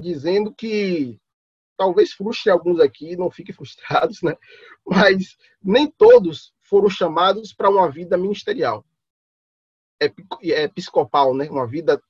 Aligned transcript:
dizendo 0.00 0.54
que 0.54 1.20
talvez 1.76 2.12
frustre 2.12 2.50
alguns 2.50 2.80
aqui, 2.80 3.16
não 3.16 3.30
fiquem 3.30 3.54
frustrados, 3.54 4.22
né? 4.22 4.36
Mas 4.86 5.36
nem 5.62 5.90
todos 5.90 6.52
foram 6.60 6.88
chamados 6.88 7.52
para 7.52 7.70
uma 7.70 7.90
vida 7.90 8.16
ministerial, 8.16 8.84
é, 10.00 10.06
é 10.44 10.62
episcopal, 10.64 11.34
né? 11.34 11.48
Uma 11.50 11.66
vida 11.66 12.02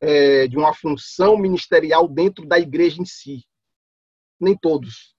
é, 0.00 0.46
de 0.46 0.56
uma 0.56 0.74
função 0.74 1.36
ministerial 1.36 2.08
dentro 2.08 2.46
da 2.46 2.58
igreja 2.58 3.00
em 3.00 3.04
si. 3.04 3.44
Nem 4.38 4.56
todos. 4.56 5.14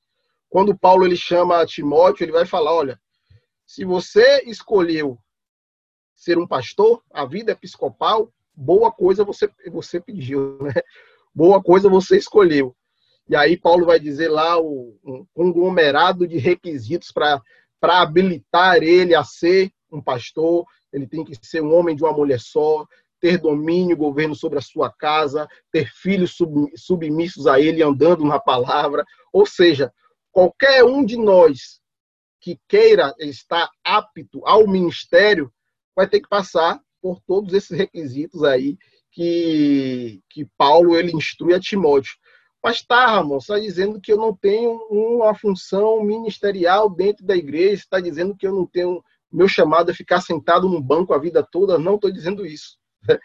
Quando 0.49 0.77
Paulo 0.77 1.05
ele 1.05 1.17
chama 1.17 1.65
Timóteo, 1.65 2.23
ele 2.23 2.31
vai 2.31 2.45
falar, 2.45 2.73
olha, 2.73 3.01
se 3.65 3.83
você 3.83 4.43
escolheu 4.45 5.17
ser 6.15 6.37
um 6.37 6.47
pastor, 6.47 7.03
a 7.11 7.25
vida 7.25 7.51
episcopal, 7.51 8.33
boa 8.55 8.91
coisa 8.91 9.23
você 9.23 9.51
você 9.71 9.99
pediu, 9.99 10.57
né? 10.61 10.71
Boa 11.37 11.61
coisa 11.61 11.87
você 11.87 12.17
escolheu. 12.17 12.75
E 13.29 13.35
aí 13.35 13.55
Paulo 13.55 13.85
vai 13.85 13.99
dizer 13.99 14.27
lá 14.27 14.59
o, 14.59 14.97
um 15.05 15.23
conglomerado 15.35 16.27
de 16.27 16.39
requisitos 16.39 17.11
para 17.11 17.43
habilitar 18.01 18.81
ele 18.81 19.13
a 19.13 19.23
ser 19.23 19.71
um 19.91 20.01
pastor. 20.01 20.65
Ele 20.91 21.05
tem 21.05 21.23
que 21.23 21.35
ser 21.45 21.61
um 21.61 21.75
homem 21.75 21.95
de 21.95 22.01
uma 22.01 22.11
mulher 22.11 22.39
só, 22.39 22.87
ter 23.19 23.37
domínio 23.37 23.93
e 23.93 23.95
governo 23.95 24.33
sobre 24.33 24.57
a 24.57 24.63
sua 24.63 24.91
casa, 24.91 25.47
ter 25.71 25.91
filhos 25.93 26.35
sub, 26.35 26.71
submissos 26.75 27.45
a 27.45 27.61
ele 27.61 27.83
andando 27.83 28.25
na 28.25 28.39
palavra. 28.39 29.05
Ou 29.31 29.45
seja, 29.45 29.93
qualquer 30.31 30.83
um 30.83 31.05
de 31.05 31.17
nós 31.17 31.79
que 32.41 32.59
queira 32.67 33.13
estar 33.19 33.69
apto 33.83 34.43
ao 34.43 34.67
ministério 34.67 35.53
vai 35.95 36.09
ter 36.09 36.19
que 36.19 36.27
passar 36.27 36.81
por 36.99 37.21
todos 37.21 37.53
esses 37.53 37.77
requisitos 37.77 38.43
aí 38.43 38.75
que, 39.17 40.21
que 40.29 40.45
Paulo 40.55 40.95
ele 40.95 41.11
instrui 41.11 41.55
a 41.55 41.59
Timóteo. 41.59 42.13
Mas 42.63 42.83
tá, 42.83 43.07
Ramon, 43.07 43.37
está 43.37 43.57
dizendo 43.57 43.99
que 43.99 44.13
eu 44.13 44.17
não 44.17 44.35
tenho 44.35 44.73
uma 44.91 45.33
função 45.33 46.03
ministerial 46.03 46.87
dentro 46.87 47.25
da 47.25 47.35
igreja, 47.35 47.81
está 47.81 47.99
dizendo 47.99 48.35
que 48.37 48.45
eu 48.45 48.53
não 48.53 48.67
tenho 48.67 49.03
meu 49.31 49.47
chamado 49.47 49.89
é 49.89 49.93
ficar 49.93 50.21
sentado 50.21 50.69
num 50.69 50.81
banco 50.81 51.15
a 51.15 51.17
vida 51.17 51.45
toda. 51.51 51.79
Não 51.79 51.95
estou 51.95 52.11
dizendo 52.11 52.45
isso. 52.45 52.77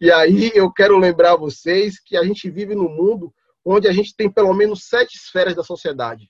E 0.00 0.10
aí 0.10 0.50
eu 0.54 0.72
quero 0.72 0.98
lembrar 0.98 1.36
vocês 1.36 2.00
que 2.00 2.16
a 2.16 2.24
gente 2.24 2.50
vive 2.50 2.74
num 2.74 2.88
mundo 2.88 3.32
onde 3.64 3.86
a 3.86 3.92
gente 3.92 4.16
tem 4.16 4.28
pelo 4.28 4.52
menos 4.52 4.88
sete 4.88 5.16
esferas 5.16 5.54
da 5.54 5.62
sociedade. 5.62 6.28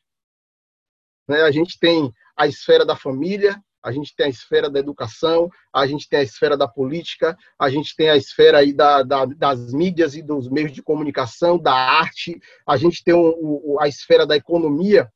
Né? 1.26 1.40
A 1.40 1.50
gente 1.50 1.78
tem 1.78 2.12
a 2.36 2.46
esfera 2.46 2.84
da 2.84 2.94
família, 2.94 3.58
a 3.82 3.90
gente 3.90 4.14
tem 4.14 4.26
a 4.26 4.28
esfera 4.28 4.70
da 4.70 4.78
educação, 4.78 5.50
a 5.72 5.86
gente 5.86 6.08
tem 6.08 6.20
a 6.20 6.22
esfera 6.22 6.56
da 6.56 6.68
política, 6.68 7.36
a 7.58 7.68
gente 7.68 7.96
tem 7.96 8.08
a 8.08 8.16
esfera 8.16 8.58
aí 8.58 8.72
da, 8.72 9.02
da, 9.02 9.24
das 9.24 9.72
mídias 9.72 10.14
e 10.14 10.22
dos 10.22 10.48
meios 10.48 10.72
de 10.72 10.82
comunicação, 10.82 11.58
da 11.58 11.74
arte, 11.74 12.40
a 12.66 12.76
gente 12.76 13.02
tem 13.02 13.14
o, 13.14 13.72
o, 13.74 13.80
a 13.80 13.88
esfera 13.88 14.26
da 14.26 14.36
economia. 14.36 15.10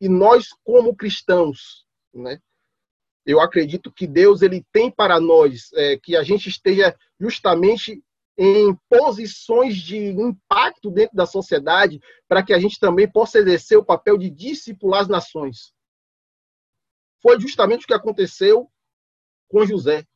E 0.00 0.08
nós, 0.08 0.48
como 0.64 0.96
cristãos, 0.96 1.84
né, 2.14 2.40
eu 3.26 3.40
acredito 3.40 3.92
que 3.92 4.06
Deus 4.06 4.40
ele 4.40 4.64
tem 4.72 4.90
para 4.90 5.20
nós 5.20 5.70
é, 5.74 5.98
que 5.98 6.16
a 6.16 6.22
gente 6.22 6.48
esteja 6.48 6.96
justamente 7.18 8.02
em 8.38 8.74
posições 8.88 9.76
de 9.76 9.98
impacto 9.98 10.90
dentro 10.90 11.14
da 11.14 11.26
sociedade 11.26 12.00
para 12.26 12.42
que 12.42 12.54
a 12.54 12.58
gente 12.58 12.80
também 12.80 13.06
possa 13.06 13.38
exercer 13.38 13.76
o 13.76 13.84
papel 13.84 14.16
de 14.16 14.30
discipular 14.30 15.02
as 15.02 15.08
nações. 15.08 15.74
Foi 17.22 17.38
justamente 17.40 17.84
o 17.84 17.86
que 17.86 17.94
aconteceu 17.94 18.70
com 19.48 19.66
José. 19.66 20.06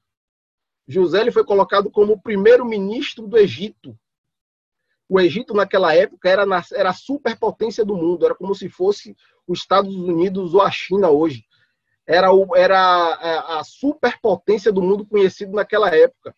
José 0.86 1.20
ele 1.20 1.32
foi 1.32 1.44
colocado 1.44 1.90
como 1.90 2.12
o 2.12 2.20
primeiro 2.20 2.64
ministro 2.64 3.26
do 3.26 3.36
Egito. 3.36 3.98
O 5.08 5.20
Egito, 5.20 5.54
naquela 5.54 5.94
época, 5.94 6.28
era, 6.28 6.44
era 6.72 6.90
a 6.90 6.94
superpotência 6.94 7.84
do 7.84 7.96
mundo, 7.96 8.24
era 8.24 8.34
como 8.34 8.54
se 8.54 8.68
fosse 8.68 9.16
os 9.46 9.60
Estados 9.60 9.94
Unidos 9.94 10.54
ou 10.54 10.62
a 10.62 10.70
China 10.70 11.10
hoje 11.10 11.44
era, 12.06 12.32
o, 12.32 12.54
era 12.54 12.78
a, 12.78 13.60
a 13.60 13.64
superpotência 13.64 14.72
do 14.72 14.82
mundo 14.82 15.06
conhecido 15.06 15.52
naquela 15.52 15.94
época. 15.94 16.34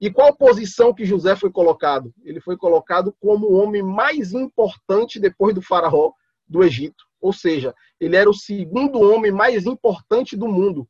E 0.00 0.10
qual 0.10 0.34
posição 0.34 0.94
que 0.94 1.04
José 1.04 1.36
foi 1.36 1.50
colocado? 1.50 2.12
Ele 2.22 2.40
foi 2.40 2.56
colocado 2.56 3.14
como 3.20 3.46
o 3.46 3.54
homem 3.54 3.82
mais 3.82 4.32
importante 4.32 5.20
depois 5.20 5.54
do 5.54 5.62
faraó 5.62 6.12
do 6.48 6.62
Egito. 6.62 7.04
Ou 7.20 7.32
seja, 7.32 7.74
ele 7.98 8.16
era 8.16 8.28
o 8.28 8.34
segundo 8.34 9.00
homem 9.00 9.30
mais 9.30 9.66
importante 9.66 10.36
do 10.36 10.48
mundo. 10.48 10.88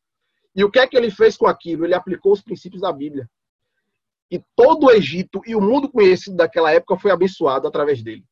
E 0.55 0.65
o 0.65 0.71
que 0.71 0.79
é 0.79 0.87
que 0.87 0.97
ele 0.97 1.11
fez 1.11 1.37
com 1.37 1.47
aquilo? 1.47 1.85
Ele 1.85 1.95
aplicou 1.95 2.33
os 2.33 2.43
princípios 2.43 2.83
da 2.83 2.93
Bíblia. 2.93 3.29
E 4.31 4.41
todo 4.55 4.87
o 4.87 4.91
Egito 4.91 5.43
e 5.45 5.57
o 5.57 5.61
mundo 5.61 5.91
conhecido 5.91 6.37
daquela 6.37 6.73
época 6.73 6.97
foi 6.97 7.11
abençoado 7.11 7.67
através 7.67 8.03
dele. 8.03 8.25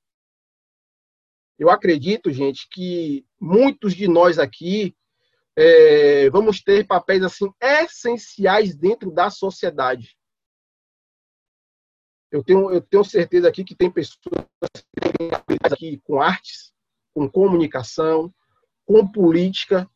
Eu 1.59 1.71
acredito, 1.71 2.31
gente, 2.31 2.69
que 2.71 3.27
muitos 3.41 3.95
de 3.95 4.07
nós 4.07 4.39
aqui 4.39 4.95
é, 5.57 6.31
vamos 6.31 6.63
ter 6.63 6.87
papéis 6.87 7.21
assim 7.25 7.53
essenciais 7.61 8.77
dentro 8.77 9.11
da 9.11 9.29
sociedade. 9.29 10.17
Eu 12.31 12.45
tenho, 12.45 12.71
eu 12.71 12.81
tenho 12.81 13.03
certeza 13.03 13.49
aqui 13.49 13.65
que 13.65 13.75
tem 13.75 13.91
pessoas 13.91 14.19
que 14.63 15.01
têm 15.19 15.31
aqui 15.65 15.99
com 16.05 16.21
artes, 16.21 16.73
com 17.19 17.29
comunicação, 17.29 18.33
com 18.87 19.07
política, 19.07 19.91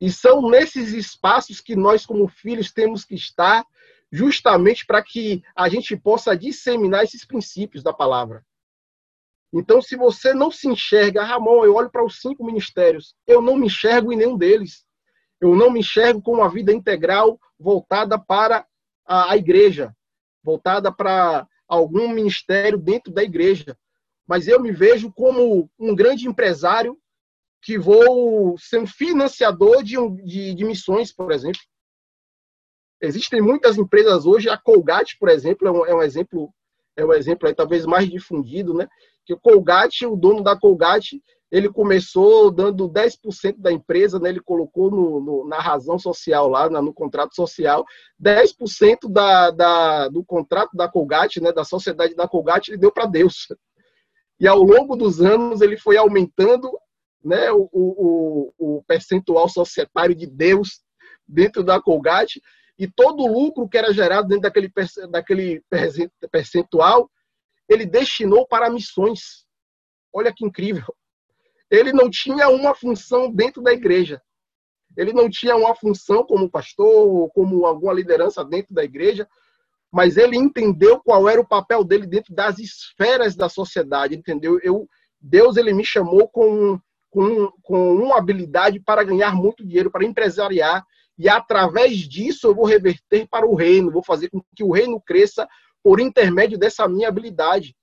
e 0.00 0.10
são 0.10 0.48
nesses 0.48 0.92
espaços 0.92 1.60
que 1.60 1.76
nós, 1.76 2.06
como 2.06 2.26
filhos, 2.26 2.72
temos 2.72 3.04
que 3.04 3.14
estar, 3.14 3.64
justamente 4.10 4.86
para 4.86 5.02
que 5.02 5.42
a 5.54 5.68
gente 5.68 5.94
possa 5.94 6.36
disseminar 6.36 7.04
esses 7.04 7.24
princípios 7.24 7.82
da 7.82 7.92
palavra. 7.92 8.44
Então, 9.52 9.82
se 9.82 9.94
você 9.94 10.32
não 10.32 10.50
se 10.50 10.68
enxerga, 10.68 11.22
Ramon, 11.22 11.64
eu 11.64 11.74
olho 11.74 11.90
para 11.90 12.04
os 12.04 12.20
cinco 12.20 12.44
ministérios, 12.44 13.14
eu 13.26 13.42
não 13.42 13.56
me 13.56 13.66
enxergo 13.66 14.12
em 14.12 14.16
nenhum 14.16 14.36
deles. 14.36 14.86
Eu 15.40 15.54
não 15.54 15.70
me 15.70 15.80
enxergo 15.80 16.22
com 16.22 16.32
uma 16.32 16.48
vida 16.48 16.72
integral 16.72 17.38
voltada 17.58 18.18
para 18.18 18.66
a, 19.06 19.36
igreja, 19.36 19.94
voltada 20.42 20.90
para 20.90 21.46
algum 21.68 22.08
ministério 22.08 22.78
dentro 22.78 23.12
da 23.12 23.22
igreja. 23.22 23.76
Mas 24.26 24.48
eu 24.48 24.60
me 24.60 24.72
vejo 24.72 25.12
como 25.12 25.70
um 25.78 25.94
grande 25.94 26.26
empresário 26.26 26.98
que 27.62 27.78
vou 27.78 28.56
ser 28.58 28.78
um 28.78 28.86
financiador 28.86 29.82
de, 29.82 29.96
de, 30.24 30.54
de 30.54 30.64
missões, 30.64 31.12
por 31.12 31.32
exemplo. 31.32 31.60
Existem 33.00 33.40
muitas 33.40 33.76
empresas 33.76 34.24
hoje, 34.24 34.48
a 34.48 34.56
Colgate, 34.56 35.16
por 35.18 35.28
exemplo, 35.28 35.68
é 35.68 35.70
um, 35.70 35.86
é 35.86 35.94
um 35.94 36.02
exemplo 36.02 36.52
é 36.96 37.04
um 37.04 37.12
exemplo 37.12 37.46
aí 37.46 37.54
talvez 37.54 37.84
mais 37.84 38.08
difundido, 38.08 38.72
né? 38.72 38.88
Que 39.24 39.34
o 39.34 39.38
Colgate, 39.38 40.06
o 40.06 40.16
dono 40.16 40.42
da 40.42 40.58
Colgate, 40.58 41.22
ele 41.50 41.68
começou 41.68 42.50
dando 42.50 42.88
10% 42.88 43.58
da 43.58 43.70
empresa, 43.70 44.18
né? 44.18 44.30
ele 44.30 44.40
colocou 44.40 44.90
no, 44.90 45.20
no, 45.20 45.48
na 45.48 45.58
razão 45.58 45.98
social 45.98 46.48
lá, 46.48 46.68
no 46.68 46.92
contrato 46.92 47.34
social, 47.34 47.84
10% 48.20 49.08
da, 49.08 49.50
da, 49.50 50.08
do 50.08 50.24
contrato 50.24 50.70
da 50.74 50.88
Colgate, 50.88 51.40
né? 51.40 51.52
da 51.52 51.64
sociedade 51.64 52.14
da 52.14 52.26
Colgate, 52.26 52.70
ele 52.70 52.78
deu 52.78 52.90
para 52.90 53.06
Deus. 53.06 53.46
E 54.38 54.46
ao 54.46 54.58
longo 54.58 54.96
dos 54.96 55.20
anos 55.20 55.60
ele 55.60 55.76
foi 55.76 55.96
aumentando 55.96 56.70
né? 57.24 57.50
o, 57.50 57.68
o, 57.72 58.52
o 58.58 58.82
percentual 58.84 59.48
societário 59.48 60.14
de 60.14 60.26
Deus 60.26 60.80
dentro 61.26 61.64
da 61.64 61.80
Colgate, 61.82 62.40
e 62.78 62.86
todo 62.86 63.22
o 63.22 63.32
lucro 63.32 63.68
que 63.68 63.76
era 63.76 63.92
gerado 63.92 64.28
dentro 64.28 64.42
daquele, 64.42 64.70
daquele 65.10 65.64
percentual, 66.30 67.10
ele 67.68 67.84
destinou 67.84 68.46
para 68.46 68.70
missões. 68.70 69.44
Olha 70.12 70.32
que 70.32 70.44
incrível. 70.44 70.94
Ele 71.70 71.92
não 71.92 72.08
tinha 72.08 72.48
uma 72.48 72.74
função 72.74 73.30
dentro 73.30 73.60
da 73.60 73.72
igreja. 73.72 74.22
Ele 74.96 75.12
não 75.12 75.28
tinha 75.28 75.56
uma 75.56 75.74
função 75.74 76.24
como 76.24 76.50
pastor 76.50 76.86
ou 76.86 77.30
como 77.30 77.66
alguma 77.66 77.92
liderança 77.92 78.44
dentro 78.44 78.72
da 78.72 78.84
igreja, 78.84 79.28
mas 79.92 80.16
ele 80.16 80.36
entendeu 80.36 81.00
qual 81.00 81.28
era 81.28 81.40
o 81.40 81.46
papel 81.46 81.84
dele 81.84 82.06
dentro 82.06 82.34
das 82.34 82.58
esferas 82.58 83.34
da 83.34 83.48
sociedade, 83.48 84.14
entendeu? 84.14 84.58
Eu, 84.62 84.88
Deus 85.20 85.56
ele 85.56 85.72
me 85.72 85.84
chamou 85.84 86.28
com, 86.28 86.78
com, 87.10 87.50
com 87.62 87.94
uma 87.94 88.18
habilidade 88.18 88.80
para 88.80 89.04
ganhar 89.04 89.34
muito 89.34 89.64
dinheiro, 89.64 89.90
para 89.90 90.04
empresariar, 90.04 90.84
e 91.18 91.28
através 91.28 91.98
disso 92.00 92.46
eu 92.48 92.54
vou 92.54 92.66
reverter 92.66 93.26
para 93.28 93.46
o 93.46 93.54
reino, 93.54 93.90
vou 93.90 94.04
fazer 94.04 94.28
com 94.28 94.42
que 94.54 94.62
o 94.62 94.70
reino 94.70 95.00
cresça 95.00 95.48
por 95.82 96.00
intermédio 96.00 96.58
dessa 96.58 96.86
minha 96.88 97.08
habilidade. 97.08 97.74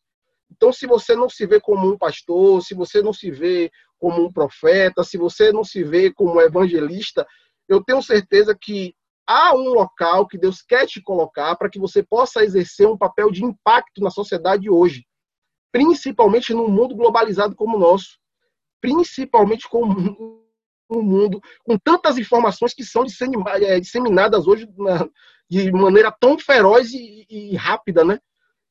Então, 0.51 0.71
se 0.71 0.85
você 0.85 1.15
não 1.15 1.27
se 1.29 1.47
vê 1.47 1.59
como 1.59 1.91
um 1.91 1.97
pastor, 1.97 2.61
se 2.61 2.75
você 2.75 3.01
não 3.01 3.11
se 3.11 3.31
vê 3.31 3.71
como 3.97 4.23
um 4.23 4.31
profeta, 4.31 5.03
se 5.03 5.17
você 5.17 5.51
não 5.51 5.63
se 5.63 5.83
vê 5.83 6.13
como 6.13 6.35
um 6.35 6.41
evangelista, 6.41 7.25
eu 7.67 7.83
tenho 7.83 8.03
certeza 8.03 8.55
que 8.59 8.93
há 9.27 9.55
um 9.55 9.69
local 9.69 10.27
que 10.27 10.37
Deus 10.37 10.61
quer 10.61 10.85
te 10.85 11.01
colocar 11.01 11.55
para 11.55 11.69
que 11.69 11.79
você 11.79 12.03
possa 12.03 12.43
exercer 12.43 12.87
um 12.87 12.97
papel 12.97 13.31
de 13.31 13.43
impacto 13.43 14.01
na 14.01 14.09
sociedade 14.09 14.69
hoje, 14.69 15.05
principalmente 15.71 16.53
num 16.53 16.67
mundo 16.67 16.95
globalizado 16.95 17.55
como 17.55 17.77
o 17.77 17.79
nosso, 17.79 18.17
principalmente 18.81 19.67
com 19.69 19.83
um 20.89 21.01
mundo 21.01 21.41
com 21.63 21.77
tantas 21.77 22.17
informações 22.17 22.73
que 22.73 22.83
são 22.83 23.03
é, 23.61 23.79
disseminadas 23.79 24.47
hoje 24.47 24.67
de 25.49 25.71
maneira 25.71 26.11
tão 26.11 26.37
feroz 26.37 26.91
e, 26.93 27.55
rápida, 27.55 28.03
né? 28.03 28.19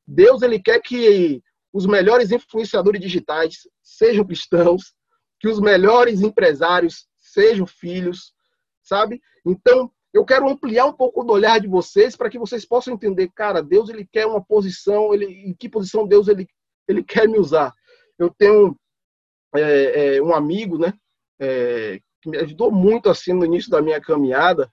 Deus 0.06 0.42
ele 0.42 0.60
quer 0.60 0.80
que 0.80 1.42
os 1.72 1.86
melhores 1.86 2.30
influenciadores 2.30 3.00
digitais 3.00 3.68
sejam 3.82 4.26
cristãos, 4.26 4.94
que 5.40 5.48
os 5.48 5.58
melhores 5.60 6.20
empresários 6.20 7.06
sejam 7.16 7.66
filhos, 7.66 8.32
sabe? 8.82 9.20
Então, 9.44 9.90
eu 10.12 10.24
quero 10.24 10.48
ampliar 10.48 10.86
um 10.86 10.92
pouco 10.92 11.24
do 11.24 11.32
olhar 11.32 11.58
de 11.58 11.66
vocês 11.66 12.14
para 12.14 12.28
que 12.28 12.38
vocês 12.38 12.66
possam 12.66 12.94
entender, 12.94 13.30
cara, 13.34 13.62
Deus 13.62 13.88
ele 13.88 14.06
quer 14.10 14.26
uma 14.26 14.44
posição, 14.44 15.14
ele, 15.14 15.26
em 15.26 15.54
que 15.54 15.68
posição 15.68 16.06
Deus 16.06 16.28
ele, 16.28 16.46
ele 16.86 17.02
quer 17.04 17.26
me 17.28 17.38
usar. 17.38 17.72
Eu 18.18 18.30
tenho 18.30 18.76
é, 19.54 20.16
é, 20.16 20.22
um 20.22 20.34
amigo, 20.34 20.78
né, 20.78 20.92
é, 21.40 21.98
que 22.20 22.28
me 22.28 22.36
ajudou 22.38 22.70
muito 22.70 23.08
assim 23.08 23.32
no 23.32 23.44
início 23.44 23.70
da 23.70 23.80
minha 23.80 24.00
caminhada, 24.00 24.70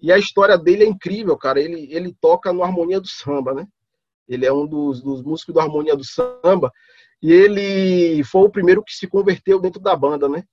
e 0.00 0.12
a 0.12 0.18
história 0.18 0.56
dele 0.56 0.84
é 0.84 0.86
incrível, 0.86 1.36
cara. 1.36 1.60
Ele, 1.60 1.88
ele 1.90 2.14
toca 2.20 2.52
no 2.52 2.62
Harmonia 2.62 3.00
do 3.00 3.08
Samba, 3.08 3.54
né? 3.54 3.66
Ele 4.28 4.44
é 4.44 4.52
um 4.52 4.66
dos, 4.66 5.02
dos 5.02 5.22
músicos 5.22 5.54
do 5.54 5.60
Harmonia 5.60 5.96
do 5.96 6.04
Samba, 6.04 6.70
e 7.22 7.32
ele 7.32 8.22
foi 8.24 8.42
o 8.42 8.50
primeiro 8.50 8.84
que 8.84 8.92
se 8.92 9.06
converteu 9.06 9.58
dentro 9.58 9.80
da 9.80 9.96
banda, 9.96 10.28
né? 10.28 10.44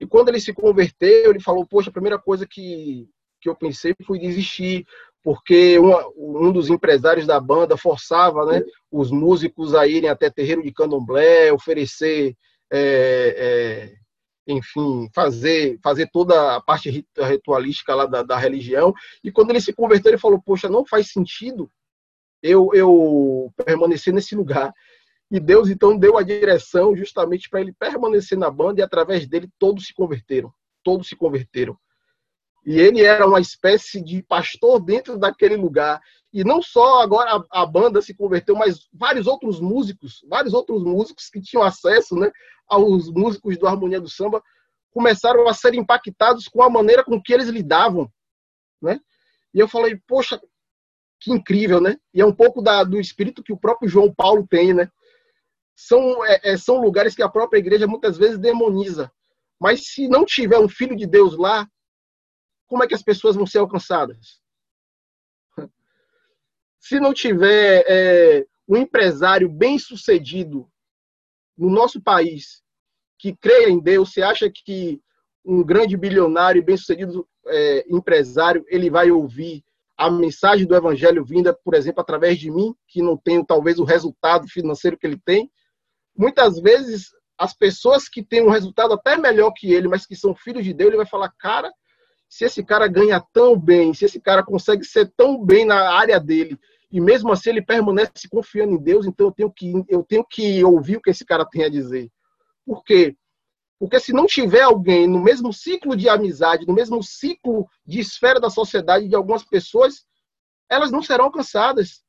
E 0.00 0.06
quando 0.06 0.28
ele 0.28 0.40
se 0.40 0.52
converteu, 0.52 1.30
ele 1.30 1.40
falou: 1.40 1.66
Poxa, 1.66 1.90
a 1.90 1.92
primeira 1.92 2.18
coisa 2.18 2.46
que, 2.46 3.08
que 3.44 3.48
eu 3.50 3.54
pensei 3.54 3.94
foi 4.06 4.18
desistir, 4.18 4.86
porque 5.22 5.78
um, 5.78 6.48
um 6.48 6.50
dos 6.50 6.70
empresários 6.70 7.26
da 7.26 7.38
banda 7.38 7.76
forçava 7.76 8.46
né, 8.46 8.62
os 8.90 9.10
músicos 9.10 9.74
a 9.74 9.86
irem 9.86 10.08
até 10.08 10.30
terreiro 10.30 10.62
de 10.62 10.72
candomblé, 10.72 11.52
oferecer, 11.52 12.34
é, 12.72 13.36
é, 13.36 13.94
enfim, 14.46 15.10
fazer, 15.14 15.78
fazer 15.82 16.08
toda 16.10 16.56
a 16.56 16.60
parte 16.60 17.06
ritualística 17.18 17.94
lá 17.94 18.06
da, 18.06 18.22
da 18.22 18.38
religião. 18.38 18.94
E 19.22 19.30
quando 19.30 19.50
ele 19.50 19.60
se 19.60 19.74
converteu, 19.74 20.12
ele 20.12 20.18
falou: 20.18 20.40
Poxa, 20.42 20.68
não 20.68 20.86
faz 20.86 21.10
sentido 21.10 21.70
eu, 22.42 22.70
eu 22.72 23.52
permanecer 23.64 24.12
nesse 24.12 24.34
lugar. 24.34 24.72
E 25.30 25.38
Deus 25.38 25.68
então 25.68 25.98
deu 25.98 26.16
a 26.16 26.22
direção 26.22 26.96
justamente 26.96 27.50
para 27.50 27.60
ele 27.60 27.72
permanecer 27.72 28.38
na 28.38 28.50
banda 28.50 28.80
e 28.80 28.84
através 28.84 29.26
dele 29.26 29.50
todos 29.58 29.86
se 29.86 29.94
converteram. 29.94 30.52
Todos 30.82 31.08
se 31.08 31.16
converteram. 31.16 31.76
E 32.64 32.78
ele 32.80 33.02
era 33.02 33.26
uma 33.26 33.40
espécie 33.40 34.02
de 34.02 34.22
pastor 34.22 34.80
dentro 34.80 35.18
daquele 35.18 35.56
lugar. 35.56 36.00
E 36.32 36.42
não 36.42 36.62
só 36.62 37.02
agora 37.02 37.44
a, 37.50 37.62
a, 37.62 37.66
banda 37.66 38.00
se 38.00 38.14
converteu, 38.14 38.56
mas 38.56 38.88
vários 38.92 39.26
outros 39.26 39.60
músicos, 39.60 40.24
vários 40.28 40.54
outros 40.54 40.82
músicos 40.82 41.28
que 41.28 41.40
tinham 41.40 41.62
acesso 41.62 42.16
né, 42.16 42.30
aos 42.66 43.10
músicos 43.10 43.56
do 43.58 43.66
Harmonia 43.66 44.00
do 44.00 44.08
Samba, 44.08 44.42
começaram 44.90 45.46
a 45.46 45.54
ser 45.54 45.74
impactados 45.74 46.48
com 46.48 46.62
a 46.62 46.70
maneira 46.70 47.04
com 47.04 47.20
que 47.20 47.32
eles 47.32 47.48
lidavam. 47.48 48.10
Né? 48.80 49.00
E 49.52 49.60
eu 49.60 49.68
falei, 49.68 50.00
poxa, 50.08 50.40
que 51.20 51.32
incrível, 51.32 51.80
né? 51.80 51.96
E 52.12 52.20
é 52.20 52.26
um 52.26 52.34
pouco 52.34 52.60
da, 52.60 52.84
do 52.84 53.00
espírito 53.00 53.42
que 53.42 53.52
o 53.52 53.58
próprio 53.58 53.88
João 53.88 54.12
Paulo 54.12 54.46
tem, 54.48 54.74
né? 54.74 54.90
são, 55.76 56.24
é, 56.24 56.40
é, 56.42 56.56
são 56.56 56.80
lugares 56.80 57.14
que 57.14 57.22
a 57.22 57.28
própria 57.28 57.58
igreja 57.58 57.86
muitas 57.86 58.16
vezes 58.16 58.38
demoniza. 58.38 59.10
Mas 59.60 59.86
se 59.86 60.08
não 60.08 60.24
tiver 60.24 60.58
um 60.58 60.68
filho 60.68 60.96
de 60.96 61.06
Deus 61.06 61.36
lá, 61.36 61.68
como 62.66 62.82
é 62.82 62.86
que 62.86 62.94
as 62.94 63.02
pessoas 63.02 63.36
vão 63.36 63.46
ser 63.46 63.58
alcançadas? 63.58 64.40
Se 66.78 66.98
não 67.00 67.12
tiver 67.12 67.84
é, 67.86 68.46
um 68.68 68.76
empresário 68.76 69.48
bem 69.48 69.78
sucedido 69.78 70.70
no 71.56 71.70
nosso 71.70 72.00
país 72.00 72.62
que 73.18 73.34
creia 73.34 73.70
em 73.70 73.78
Deus, 73.78 74.12
você 74.12 74.22
acha 74.22 74.50
que 74.50 75.00
um 75.44 75.62
grande 75.62 75.96
bilionário 75.96 76.62
bem 76.64 76.76
sucedido 76.76 77.28
é, 77.46 77.84
empresário 77.88 78.64
ele 78.68 78.90
vai 78.90 79.10
ouvir 79.10 79.62
a 79.96 80.10
mensagem 80.10 80.66
do 80.66 80.74
evangelho 80.74 81.24
vinda, 81.24 81.54
por 81.54 81.74
exemplo, 81.74 82.00
através 82.00 82.38
de 82.38 82.50
mim, 82.50 82.74
que 82.88 83.00
não 83.00 83.16
tenho 83.16 83.44
talvez 83.44 83.78
o 83.78 83.84
resultado 83.84 84.48
financeiro 84.48 84.98
que 84.98 85.06
ele 85.06 85.20
tem, 85.24 85.50
muitas 86.16 86.58
vezes 86.60 87.10
as 87.38 87.54
pessoas 87.54 88.08
que 88.08 88.22
têm 88.22 88.42
um 88.42 88.50
resultado 88.50 88.94
até 88.94 89.16
melhor 89.16 89.52
que 89.52 89.72
ele, 89.72 89.88
mas 89.88 90.06
que 90.06 90.16
são 90.16 90.34
filhos 90.34 90.64
de 90.64 90.72
Deus, 90.72 90.88
ele 90.88 90.96
vai 90.96 91.06
falar, 91.06 91.32
cara, 91.38 91.72
se 92.34 92.44
esse 92.44 92.64
cara 92.64 92.88
ganha 92.88 93.20
tão 93.32 93.56
bem, 93.56 93.94
se 93.94 94.04
esse 94.04 94.20
cara 94.20 94.42
consegue 94.42 94.84
ser 94.84 95.12
tão 95.16 95.40
bem 95.44 95.64
na 95.64 95.90
área 95.92 96.18
dele, 96.18 96.58
e 96.90 97.00
mesmo 97.00 97.30
assim 97.30 97.50
ele 97.50 97.62
permanece 97.62 98.28
confiando 98.28 98.72
em 98.72 98.82
Deus, 98.82 99.06
então 99.06 99.28
eu 99.28 99.32
tenho 99.32 99.52
que, 99.52 99.84
eu 99.88 100.02
tenho 100.02 100.24
que 100.24 100.64
ouvir 100.64 100.96
o 100.96 101.00
que 101.00 101.10
esse 101.10 101.24
cara 101.24 101.44
tem 101.44 101.64
a 101.64 101.68
dizer. 101.68 102.10
Por 102.66 102.82
quê? 102.82 103.16
Porque 103.78 104.00
se 104.00 104.12
não 104.12 104.26
tiver 104.26 104.62
alguém 104.62 105.06
no 105.06 105.22
mesmo 105.22 105.52
ciclo 105.52 105.96
de 105.96 106.08
amizade, 106.08 106.66
no 106.66 106.74
mesmo 106.74 107.02
ciclo 107.02 107.68
de 107.86 108.00
esfera 108.00 108.40
da 108.40 108.50
sociedade 108.50 109.06
de 109.08 109.14
algumas 109.14 109.44
pessoas, 109.44 110.04
elas 110.68 110.90
não 110.90 111.02
serão 111.02 111.26
alcançadas. 111.26 112.02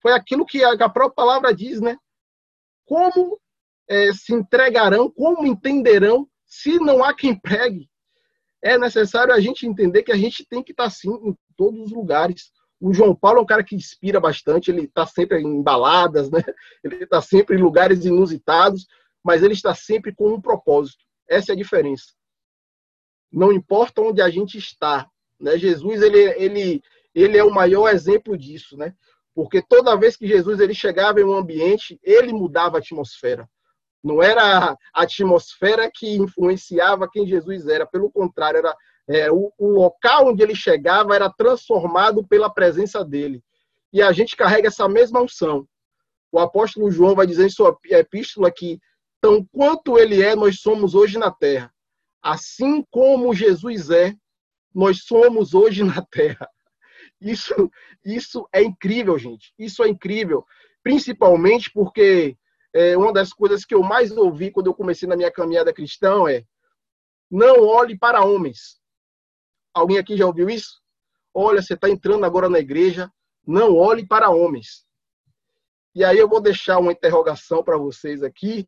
Foi 0.00 0.12
aquilo 0.12 0.46
que 0.46 0.62
a 0.64 0.88
própria 0.88 1.10
palavra 1.10 1.54
diz, 1.54 1.80
né? 1.80 1.98
como 2.88 3.38
é, 3.86 4.12
se 4.14 4.32
entregarão, 4.32 5.10
como 5.10 5.46
entenderão, 5.46 6.26
se 6.46 6.78
não 6.78 7.04
há 7.04 7.14
quem 7.14 7.38
pregue. 7.38 7.88
É 8.62 8.76
necessário 8.76 9.32
a 9.32 9.40
gente 9.40 9.66
entender 9.66 10.02
que 10.02 10.12
a 10.12 10.16
gente 10.16 10.44
tem 10.46 10.62
que 10.62 10.72
estar 10.72 10.84
assim 10.84 11.10
em 11.10 11.36
todos 11.56 11.80
os 11.80 11.92
lugares. 11.92 12.50
O 12.80 12.92
João 12.92 13.14
Paulo 13.14 13.38
é 13.38 13.42
um 13.42 13.46
cara 13.46 13.64
que 13.64 13.74
inspira 13.74 14.20
bastante, 14.20 14.70
ele 14.70 14.84
está 14.84 15.06
sempre 15.06 15.40
em 15.40 15.62
baladas, 15.62 16.30
né? 16.30 16.40
ele 16.82 17.04
está 17.04 17.20
sempre 17.20 17.56
em 17.56 17.62
lugares 17.62 18.04
inusitados, 18.04 18.86
mas 19.22 19.42
ele 19.42 19.54
está 19.54 19.74
sempre 19.74 20.14
com 20.14 20.34
um 20.34 20.40
propósito. 20.40 21.04
Essa 21.28 21.52
é 21.52 21.54
a 21.54 21.56
diferença. 21.56 22.12
Não 23.30 23.52
importa 23.52 24.00
onde 24.00 24.22
a 24.22 24.30
gente 24.30 24.56
está. 24.58 25.08
Né? 25.38 25.58
Jesus 25.58 26.02
ele, 26.02 26.18
ele, 26.42 26.82
ele 27.14 27.36
é 27.36 27.44
o 27.44 27.52
maior 27.52 27.88
exemplo 27.88 28.36
disso. 28.36 28.76
Né? 28.76 28.94
porque 29.38 29.62
toda 29.62 29.96
vez 29.96 30.16
que 30.16 30.26
Jesus 30.26 30.58
ele 30.58 30.74
chegava 30.74 31.20
em 31.20 31.24
um 31.24 31.32
ambiente, 31.32 31.96
ele 32.02 32.32
mudava 32.32 32.76
a 32.76 32.80
atmosfera. 32.80 33.48
Não 34.02 34.22
era 34.22 34.72
a 34.94 35.02
atmosfera 35.02 35.90
que 35.92 36.16
influenciava 36.16 37.08
quem 37.10 37.26
Jesus 37.26 37.66
era, 37.66 37.86
pelo 37.86 38.10
contrário, 38.10 38.58
era 38.58 38.76
é, 39.08 39.30
o, 39.30 39.52
o 39.58 39.68
local 39.68 40.28
onde 40.28 40.42
ele 40.42 40.54
chegava 40.54 41.14
era 41.14 41.30
transformado 41.30 42.26
pela 42.26 42.52
presença 42.52 43.04
dele. 43.04 43.42
E 43.92 44.02
a 44.02 44.12
gente 44.12 44.36
carrega 44.36 44.68
essa 44.68 44.88
mesma 44.88 45.20
unção. 45.22 45.66
O 46.30 46.38
apóstolo 46.38 46.90
João 46.90 47.14
vai 47.14 47.26
dizer 47.26 47.46
em 47.46 47.50
sua 47.50 47.76
epístola 47.86 48.50
que, 48.50 48.78
tão 49.20 49.44
quanto 49.50 49.98
ele 49.98 50.22
é, 50.22 50.36
nós 50.36 50.60
somos 50.60 50.94
hoje 50.94 51.18
na 51.18 51.30
terra. 51.30 51.72
Assim 52.22 52.84
como 52.90 53.34
Jesus 53.34 53.90
é, 53.90 54.14
nós 54.74 55.04
somos 55.04 55.54
hoje 55.54 55.82
na 55.82 56.02
terra. 56.02 56.48
Isso, 57.20 57.70
isso 58.04 58.46
é 58.52 58.62
incrível, 58.62 59.18
gente. 59.18 59.52
Isso 59.58 59.82
é 59.82 59.88
incrível. 59.88 60.44
Principalmente 60.82 61.70
porque 61.72 62.36
é, 62.74 62.96
uma 62.96 63.12
das 63.12 63.32
coisas 63.32 63.64
que 63.64 63.74
eu 63.74 63.82
mais 63.82 64.10
ouvi 64.16 64.50
quando 64.50 64.66
eu 64.66 64.74
comecei 64.74 65.08
na 65.08 65.16
minha 65.16 65.30
caminhada 65.30 65.72
cristã 65.72 66.28
é 66.28 66.44
não 67.30 67.66
olhe 67.66 67.96
para 67.98 68.24
homens. 68.24 68.80
Alguém 69.74 69.98
aqui 69.98 70.16
já 70.16 70.26
ouviu 70.26 70.48
isso? 70.48 70.80
Olha, 71.32 71.62
você 71.62 71.74
está 71.74 71.88
entrando 71.88 72.24
agora 72.24 72.48
na 72.48 72.58
igreja, 72.58 73.12
não 73.46 73.76
olhe 73.76 74.06
para 74.06 74.30
homens. 74.30 74.86
E 75.94 76.04
aí 76.04 76.18
eu 76.18 76.28
vou 76.28 76.40
deixar 76.40 76.78
uma 76.78 76.92
interrogação 76.92 77.62
para 77.62 77.76
vocês 77.76 78.22
aqui. 78.22 78.66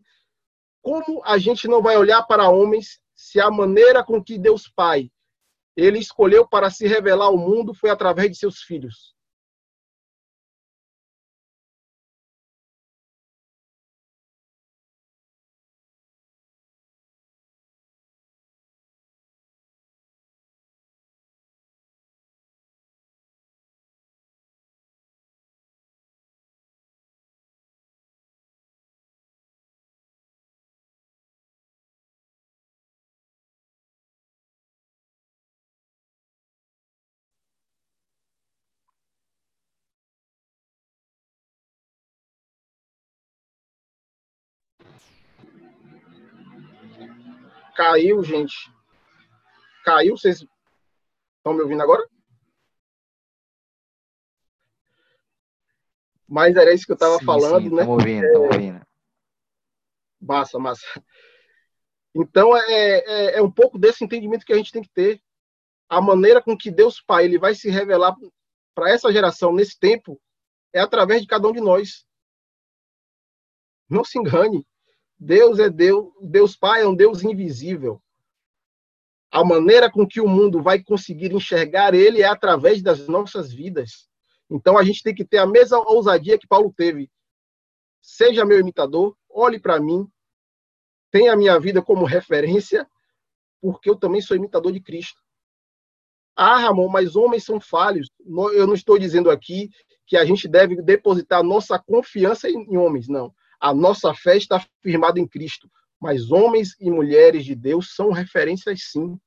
Como 0.83 1.23
a 1.25 1.39
gente 1.39 1.69
não 1.69 1.83
vai 1.83 1.97
olhar 1.97 2.23
para 2.23 2.49
homens 2.49 3.01
se 3.15 3.41
a 3.41 3.51
maneira 3.51 4.05
com 4.05 4.23
que 4.23 4.39
Deus 4.39 4.69
Pai 4.69 5.11
ele 5.77 5.99
escolheu 5.99 6.47
para 6.47 6.71
se 6.71 6.87
revelar 6.87 7.27
ao 7.27 7.39
mundo 7.39 7.73
foi 7.73 7.91
através 7.91 8.31
de 8.31 8.37
seus 8.37 8.61
filhos. 8.63 9.15
Caiu, 47.75 48.23
gente. 48.23 48.55
Caiu, 49.85 50.17
vocês 50.17 50.45
estão 51.39 51.55
me 51.55 51.63
ouvindo 51.63 51.83
agora? 51.83 52.07
Mas 56.29 56.55
era 56.55 56.73
isso 56.73 56.87
que 56.87 56.93
eu 56.93 56.95
estava 56.95 57.19
falando, 57.21 57.65
sim, 57.65 57.75
né? 57.75 57.83
Estamos 57.83 57.89
ouvindo, 57.89 58.25
estamos 58.25 58.51
é... 58.51 58.55
ouvindo. 58.55 58.87
Massa, 60.21 60.59
massa. 60.59 60.87
Então, 62.15 62.57
é, 62.57 62.99
é, 62.99 63.39
é, 63.39 63.43
um 63.43 63.51
pouco 63.51 63.79
desse 63.79 64.05
entendimento 64.05 64.45
que 64.45 64.53
a 64.53 64.57
gente 64.57 64.71
tem 64.71 64.83
que 64.83 64.91
ter. 64.91 65.21
A 65.89 66.01
maneira 66.01 66.41
com 66.41 66.57
que 66.57 66.71
Deus 66.71 67.01
Pai 67.01 67.25
ele 67.25 67.39
vai 67.39 67.55
se 67.55 67.69
revelar 67.69 68.15
para 68.75 68.91
essa 68.91 69.13
geração 69.13 69.53
nesse 69.53 69.79
tempo 69.79 70.21
é 70.73 70.81
através 70.81 71.21
de 71.21 71.27
cada 71.27 71.49
um 71.49 71.53
de 71.53 71.61
nós. 71.61 72.07
Não 73.89 74.05
se 74.05 74.19
engane. 74.19 74.65
Deus 75.21 75.59
é 75.59 75.69
Deus, 75.69 76.11
Deus 76.23 76.57
Pai 76.57 76.81
é 76.81 76.89
um 76.89 76.95
Deus 76.95 77.23
invisível. 77.23 78.03
A 79.31 79.45
maneira 79.45 79.91
com 79.91 80.09
que 80.09 80.19
o 80.19 80.27
mundo 80.27 80.63
vai 80.63 80.83
conseguir 80.83 81.33
enxergar 81.35 81.95
ele 81.95 82.23
é 82.23 82.25
através 82.25 82.83
das 82.83 83.07
nossas 83.07 83.53
vidas. 83.53 84.09
Então 84.51 84.79
a 84.79 84.83
gente 84.83 85.03
tem 85.03 85.15
que 85.15 85.25
ter 85.25 85.37
a 85.37 85.47
mesma 85.47 85.79
ousadia 85.79 86.39
que 86.39 86.49
Paulo 86.49 86.73
teve. 86.75 87.11
Seja 88.01 88.47
meu 88.47 88.59
imitador, 88.59 89.15
olhe 89.29 89.61
para 89.61 89.79
mim, 89.79 90.11
tenha 91.11 91.35
a 91.35 91.37
minha 91.37 91.61
vida 91.61 91.83
como 91.83 92.07
referência, 92.07 92.89
porque 93.61 93.91
eu 93.91 93.97
também 93.97 94.23
sou 94.23 94.35
imitador 94.35 94.73
de 94.73 94.81
Cristo. 94.81 95.21
Ah, 96.35 96.57
Ramon, 96.57 96.89
mas 96.89 97.15
homens 97.15 97.45
são 97.45 97.61
falhos. 97.61 98.09
Eu 98.55 98.67
não 98.67 98.73
estou 98.73 98.99
dizendo 98.99 99.31
aqui 99.31 99.69
que 100.07 100.17
a 100.17 100.25
gente 100.25 100.49
deve 100.49 100.81
depositar 100.81 101.43
nossa 101.43 101.79
confiança 101.79 102.49
em 102.49 102.79
homens, 102.79 103.07
não. 103.07 103.35
A 103.61 103.75
nossa 103.75 104.15
fé 104.15 104.37
está 104.37 104.65
firmada 104.83 105.21
em 105.21 105.27
Cristo. 105.27 105.71
Mas 106.01 106.31
homens 106.31 106.75
e 106.81 106.91
mulheres 106.91 107.45
de 107.45 107.55
Deus 107.55 107.95
são 107.95 108.11
referências, 108.11 108.81
sim. 108.91 109.19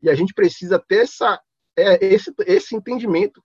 E 0.00 0.08
a 0.08 0.14
gente 0.14 0.32
precisa 0.32 0.78
ter 0.78 1.02
essa, 1.02 1.40
é, 1.76 2.04
esse, 2.04 2.32
esse 2.46 2.74
entendimento 2.74 3.42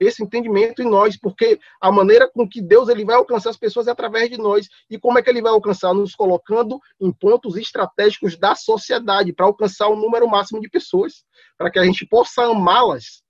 esse 0.00 0.22
entendimento 0.22 0.80
em 0.80 0.88
nós, 0.88 1.18
porque 1.18 1.58
a 1.80 1.90
maneira 1.90 2.30
com 2.30 2.48
que 2.48 2.62
Deus 2.62 2.88
ele 2.88 3.04
vai 3.04 3.16
alcançar 3.16 3.50
as 3.50 3.56
pessoas 3.56 3.88
é 3.88 3.90
através 3.90 4.30
de 4.30 4.36
nós. 4.36 4.68
E 4.88 4.98
como 4.98 5.18
é 5.18 5.22
que 5.22 5.28
ele 5.28 5.42
vai 5.42 5.52
alcançar? 5.52 5.92
Nos 5.92 6.14
colocando 6.14 6.80
em 7.00 7.12
pontos 7.12 7.56
estratégicos 7.56 8.38
da 8.38 8.54
sociedade, 8.54 9.32
para 9.32 9.46
alcançar 9.46 9.88
o 9.88 9.96
número 9.96 10.28
máximo 10.28 10.60
de 10.60 10.68
pessoas, 10.68 11.24
para 11.56 11.70
que 11.70 11.78
a 11.78 11.84
gente 11.84 12.06
possa 12.06 12.44
amá-las 12.44 13.22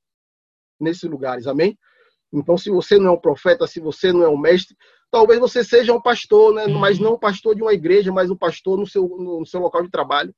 nesses 0.78 1.08
lugares. 1.08 1.46
Amém? 1.46 1.76
Então, 2.32 2.58
se 2.58 2.70
você 2.70 2.98
não 2.98 3.08
é 3.08 3.10
um 3.12 3.20
profeta, 3.20 3.66
se 3.66 3.80
você 3.80 4.12
não 4.12 4.22
é 4.22 4.28
um 4.28 4.36
mestre, 4.36 4.76
talvez 5.10 5.40
você 5.40 5.64
seja 5.64 5.94
um 5.94 6.00
pastor, 6.00 6.54
né? 6.54 6.66
mas 6.66 6.98
não 6.98 7.14
um 7.14 7.18
pastor 7.18 7.54
de 7.54 7.62
uma 7.62 7.72
igreja, 7.72 8.12
mas 8.12 8.30
um 8.30 8.36
pastor 8.36 8.78
no 8.78 8.86
seu, 8.86 9.08
no 9.08 9.46
seu 9.46 9.60
local 9.60 9.82
de 9.82 9.90
trabalho. 9.90 10.34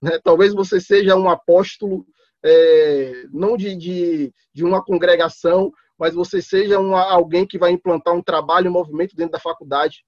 Né? 0.00 0.18
Talvez 0.22 0.54
você 0.54 0.80
seja 0.80 1.16
um 1.16 1.28
apóstolo 1.28 2.06
é, 2.44 3.24
não 3.32 3.56
de, 3.56 3.74
de, 3.74 4.32
de, 4.52 4.64
uma 4.64 4.84
congregação, 4.84 5.72
mas 5.98 6.14
você 6.14 6.42
seja 6.42 6.78
uma, 6.78 7.02
alguém 7.10 7.46
que 7.46 7.58
vai 7.58 7.72
implantar 7.72 8.14
um 8.14 8.22
trabalho, 8.22 8.70
um 8.70 8.74
movimento 8.74 9.16
dentro 9.16 9.32
da 9.32 9.40
faculdade. 9.40 10.04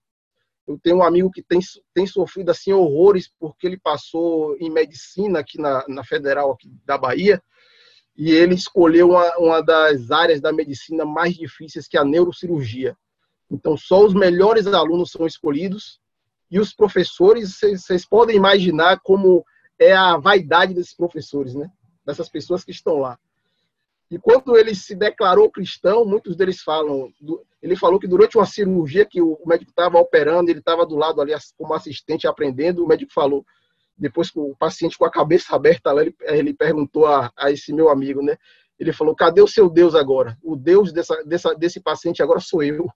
Eu 0.69 0.78
tenho 0.83 0.97
um 0.97 1.02
amigo 1.02 1.31
que 1.31 1.43
tem, 1.43 1.61
tem 1.95 2.07
sofrido 2.07 2.50
assim 2.50 2.73
horrores 2.73 3.31
porque 3.38 3.66
ele 3.66 3.78
passou 3.78 4.57
em 4.59 4.69
medicina 4.69 5.38
aqui 5.38 5.61
na, 5.61 5.85
na 5.88 6.05
Federal 6.05 6.50
aqui 6.52 6.69
da 6.85 6.99
Bahia 6.99 7.43
e 8.16 8.30
ele 8.30 8.54
escolheu 8.54 9.11
uma, 9.11 9.37
uma 9.37 9.62
das 9.62 10.11
áreas 10.11 10.40
da 10.40 10.52
medicina 10.52 11.04
mais 11.04 11.35
difíceis 11.35 11.87
que 11.87 11.96
é 11.96 12.00
a 12.00 12.04
neurocirurgia. 12.04 12.96
Então 13.50 13.76
só 13.76 14.04
os 14.04 14.14
melhores 14.14 14.66
alunos 14.66 15.11
são 15.11 15.26
escolhidos 15.26 16.00
e 16.50 16.58
os 16.58 16.73
professores, 16.73 17.58
vocês 17.61 18.06
podem 18.06 18.37
imaginar 18.37 19.00
como 19.00 19.44
é 19.78 19.92
a 19.92 20.16
vaidade 20.16 20.73
desses 20.73 20.94
professores, 20.94 21.54
né? 21.54 21.70
dessas 22.04 22.28
pessoas 22.28 22.64
que 22.64 22.70
estão 22.70 22.99
lá. 22.99 23.18
E 24.08 24.18
quando 24.18 24.56
ele 24.56 24.73
se 24.75 24.94
declarou 24.94 25.50
cristão, 25.50 26.04
muitos 26.04 26.37
deles 26.37 26.62
falam, 26.62 27.12
ele 27.61 27.75
falou 27.75 27.99
que 27.99 28.06
durante 28.06 28.38
uma 28.38 28.46
cirurgia 28.46 29.04
que 29.04 29.20
o 29.20 29.37
médico 29.44 29.70
estava 29.70 29.99
operando, 29.99 30.49
ele 30.49 30.61
estava 30.61 30.87
do 30.87 30.94
lado 30.94 31.20
ali 31.20 31.32
como 31.58 31.75
assistente 31.75 32.26
aprendendo, 32.26 32.85
o 32.85 32.87
médico 32.87 33.12
falou, 33.12 33.44
depois 33.96 34.30
que 34.30 34.38
o 34.38 34.54
paciente 34.56 34.98
com 34.98 35.04
a 35.04 35.10
cabeça 35.10 35.54
aberta 35.54 35.92
lá, 35.92 36.02
ele, 36.02 36.14
ele 36.22 36.54
perguntou 36.54 37.06
a, 37.06 37.32
a, 37.36 37.50
esse 37.50 37.72
meu 37.72 37.88
amigo, 37.88 38.22
né? 38.22 38.36
Ele 38.78 38.92
falou, 38.92 39.14
cadê 39.14 39.40
o 39.40 39.48
seu 39.48 39.70
Deus 39.70 39.94
agora? 39.94 40.36
O 40.42 40.54
Deus 40.54 40.92
dessa, 40.92 41.16
dessa, 41.24 41.54
desse 41.54 41.80
paciente 41.80 42.22
agora 42.22 42.40
sou 42.40 42.62
eu, 42.62 42.86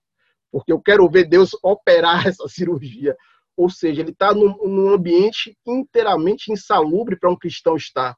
porque 0.51 0.71
eu 0.71 0.79
quero 0.79 1.09
ver 1.09 1.27
Deus 1.27 1.51
operar 1.63 2.25
essa 2.27 2.47
cirurgia. 2.47 3.15
Ou 3.57 3.69
seja, 3.69 4.01
ele 4.01 4.11
está 4.11 4.33
num, 4.33 4.55
num 4.67 4.89
ambiente 4.89 5.57
inteiramente 5.65 6.51
insalubre 6.51 7.17
para 7.17 7.29
um 7.29 7.35
cristão 7.35 7.75
estar 7.75 8.15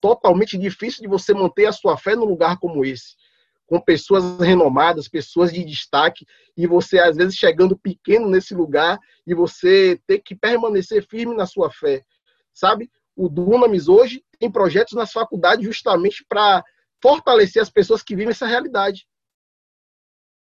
totalmente 0.00 0.58
difícil 0.58 1.00
de 1.02 1.08
você 1.08 1.32
manter 1.32 1.66
a 1.66 1.72
sua 1.72 1.96
fé 1.96 2.16
num 2.16 2.24
lugar 2.24 2.58
como 2.58 2.84
esse, 2.84 3.14
com 3.72 3.80
pessoas 3.80 4.38
renomadas, 4.38 5.08
pessoas 5.08 5.50
de 5.50 5.64
destaque, 5.64 6.26
e 6.54 6.66
você 6.66 6.98
às 6.98 7.16
vezes 7.16 7.36
chegando 7.36 7.74
pequeno 7.74 8.28
nesse 8.28 8.54
lugar 8.54 8.98
e 9.26 9.34
você 9.34 9.98
ter 10.06 10.18
que 10.18 10.34
permanecer 10.34 11.06
firme 11.08 11.34
na 11.34 11.46
sua 11.46 11.70
fé. 11.70 12.04
Sabe? 12.52 12.90
O 13.16 13.30
Dunamis 13.30 13.88
hoje 13.88 14.22
tem 14.38 14.52
projetos 14.52 14.92
nas 14.92 15.10
faculdades 15.10 15.64
justamente 15.64 16.22
para 16.28 16.62
fortalecer 17.02 17.62
as 17.62 17.70
pessoas 17.70 18.02
que 18.02 18.14
vivem 18.14 18.32
essa 18.32 18.46
realidade. 18.46 19.06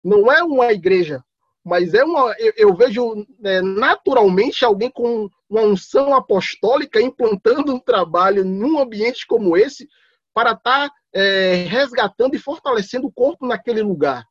Não 0.04 0.30
é 0.30 0.42
uma 0.42 0.70
igreja 0.70 1.24
mas 1.64 1.94
é 1.94 2.04
uma, 2.04 2.34
eu, 2.38 2.52
eu 2.58 2.74
vejo 2.74 3.26
é, 3.42 3.62
naturalmente 3.62 4.66
alguém 4.66 4.90
com 4.90 5.30
uma 5.48 5.62
unção 5.62 6.14
apostólica 6.14 7.00
implantando 7.00 7.74
um 7.74 7.78
trabalho 7.78 8.44
num 8.44 8.78
ambiente 8.78 9.26
como 9.26 9.56
esse 9.56 9.88
para 10.34 10.52
estar 10.52 10.88
tá, 10.88 10.94
é, 11.12 11.64
resgatando 11.64 12.34
e 12.34 12.38
fortalecendo 12.38 13.06
o 13.06 13.12
corpo 13.12 13.46
naquele 13.46 13.82
lugar. 13.82 14.26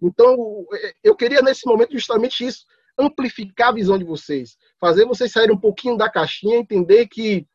Então, 0.00 0.66
é, 0.74 0.94
eu 1.02 1.16
queria 1.16 1.40
nesse 1.40 1.66
momento 1.66 1.92
justamente 1.92 2.46
isso, 2.46 2.66
amplificar 2.98 3.70
a 3.70 3.74
visão 3.74 3.98
de 3.98 4.04
vocês, 4.04 4.56
fazer 4.78 5.06
vocês 5.06 5.32
saírem 5.32 5.56
um 5.56 5.60
pouquinho 5.60 5.96
da 5.96 6.10
caixinha, 6.10 6.58
entender 6.58 7.08
que 7.08 7.46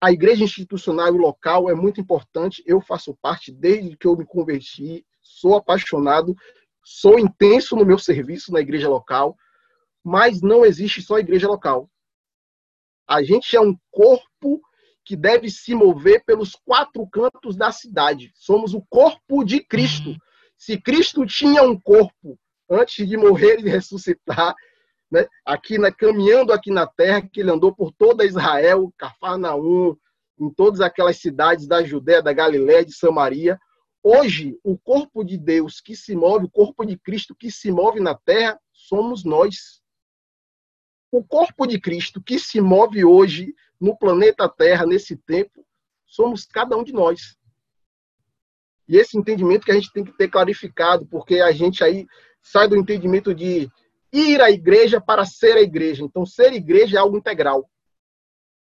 a 0.00 0.10
igreja 0.10 0.42
institucional 0.42 1.14
e 1.14 1.18
local 1.18 1.70
é 1.70 1.74
muito 1.74 2.00
importante. 2.00 2.62
Eu 2.66 2.80
faço 2.80 3.16
parte 3.22 3.52
desde 3.52 3.96
que 3.96 4.06
eu 4.06 4.16
me 4.16 4.26
converti, 4.26 5.06
sou 5.22 5.54
apaixonado 5.54 6.34
sou 6.84 7.18
intenso 7.18 7.76
no 7.76 7.84
meu 7.84 7.98
serviço 7.98 8.52
na 8.52 8.60
igreja 8.60 8.88
local, 8.88 9.36
mas 10.02 10.40
não 10.40 10.64
existe 10.64 11.02
só 11.02 11.18
igreja 11.18 11.46
local. 11.46 11.90
A 13.06 13.22
gente 13.22 13.56
é 13.56 13.60
um 13.60 13.76
corpo 13.90 14.29
que 15.10 15.16
deve 15.16 15.50
se 15.50 15.74
mover 15.74 16.22
pelos 16.24 16.54
quatro 16.54 17.04
cantos 17.04 17.56
da 17.56 17.72
cidade. 17.72 18.30
Somos 18.32 18.74
o 18.74 18.80
corpo 18.88 19.42
de 19.42 19.58
Cristo. 19.58 20.14
Se 20.56 20.80
Cristo 20.80 21.26
tinha 21.26 21.64
um 21.64 21.76
corpo 21.76 22.38
antes 22.70 23.08
de 23.08 23.16
morrer 23.16 23.58
e 23.58 23.68
ressuscitar, 23.68 24.54
né, 25.10 25.26
aqui 25.44 25.78
na, 25.78 25.90
caminhando 25.90 26.52
aqui 26.52 26.70
na 26.70 26.86
terra, 26.86 27.22
que 27.22 27.40
ele 27.40 27.50
andou 27.50 27.74
por 27.74 27.90
toda 27.90 28.24
Israel, 28.24 28.94
Cafarnaum, 28.96 29.96
em 30.38 30.48
todas 30.54 30.80
aquelas 30.80 31.16
cidades 31.16 31.66
da 31.66 31.82
Judéia, 31.82 32.22
da 32.22 32.32
Galiléia, 32.32 32.84
de 32.84 32.94
Samaria, 32.94 33.58
Hoje, 34.00 34.56
o 34.62 34.78
corpo 34.78 35.24
de 35.24 35.36
Deus 35.36 35.80
que 35.80 35.96
se 35.96 36.14
move, 36.14 36.46
o 36.46 36.50
corpo 36.50 36.86
de 36.86 36.96
Cristo 36.96 37.34
que 37.34 37.50
se 37.50 37.72
move 37.72 37.98
na 37.98 38.14
terra, 38.14 38.58
somos 38.72 39.24
nós. 39.24 39.82
O 41.10 41.24
corpo 41.24 41.66
de 41.66 41.80
Cristo 41.80 42.22
que 42.22 42.38
se 42.38 42.60
move 42.60 43.04
hoje 43.04 43.52
no 43.80 43.96
planeta 43.96 44.48
Terra, 44.48 44.84
nesse 44.84 45.16
tempo, 45.16 45.64
somos 46.06 46.44
cada 46.44 46.76
um 46.76 46.84
de 46.84 46.92
nós. 46.92 47.36
E 48.86 48.96
esse 48.96 49.16
entendimento 49.16 49.64
que 49.64 49.70
a 49.70 49.74
gente 49.74 49.92
tem 49.92 50.04
que 50.04 50.16
ter 50.16 50.28
clarificado, 50.28 51.06
porque 51.06 51.40
a 51.40 51.52
gente 51.52 51.82
aí 51.82 52.06
sai 52.42 52.68
do 52.68 52.76
entendimento 52.76 53.34
de 53.34 53.70
ir 54.12 54.40
à 54.40 54.50
igreja 54.50 55.00
para 55.00 55.24
ser 55.24 55.56
a 55.56 55.62
igreja. 55.62 56.02
Então, 56.02 56.26
ser 56.26 56.52
igreja 56.52 56.96
é 56.96 57.00
algo 57.00 57.16
integral. 57.16 57.70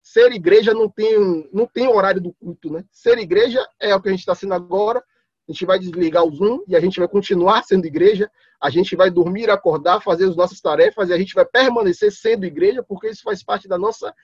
Ser 0.03 0.33
igreja 0.33 0.75
não 0.75 0.89
tem, 0.89 1.49
não 1.53 1.67
tem 1.67 1.87
horário 1.87 2.21
do 2.21 2.33
culto, 2.33 2.71
né? 2.73 2.85
Ser 2.91 3.19
igreja 3.19 3.67
é 3.81 3.95
o 3.95 4.01
que 4.01 4.09
a 4.09 4.13
gente 4.13 4.21
está 4.21 4.35
sendo 4.35 4.55
agora, 4.55 5.03
a 5.47 5.53
gente 5.53 5.67
vai 5.67 5.79
desligar 5.79 6.25
o 6.25 6.35
Zoom 6.35 6.61
e 6.67 6.75
a 6.75 6.81
gente 6.81 6.99
vai 6.99 7.09
continuar 7.09 7.63
sendo 7.65 7.87
igreja, 7.87 8.31
a 8.61 8.71
gente 8.71 8.97
vai 8.97 9.11
dormir, 9.11 9.51
acordar, 9.51 10.01
fazer 10.01 10.27
as 10.27 10.37
nossas 10.37 10.61
tarefas 10.61 11.11
e 11.11 11.13
a 11.13 11.19
gente 11.19 11.35
vai 11.35 11.45
permanecer 11.45 12.11
sendo 12.11 12.47
igreja, 12.47 12.83
porque 12.83 13.09
isso 13.09 13.23
faz 13.23 13.43
parte 13.43 13.69
da 13.69 13.77
nossa 13.77 14.15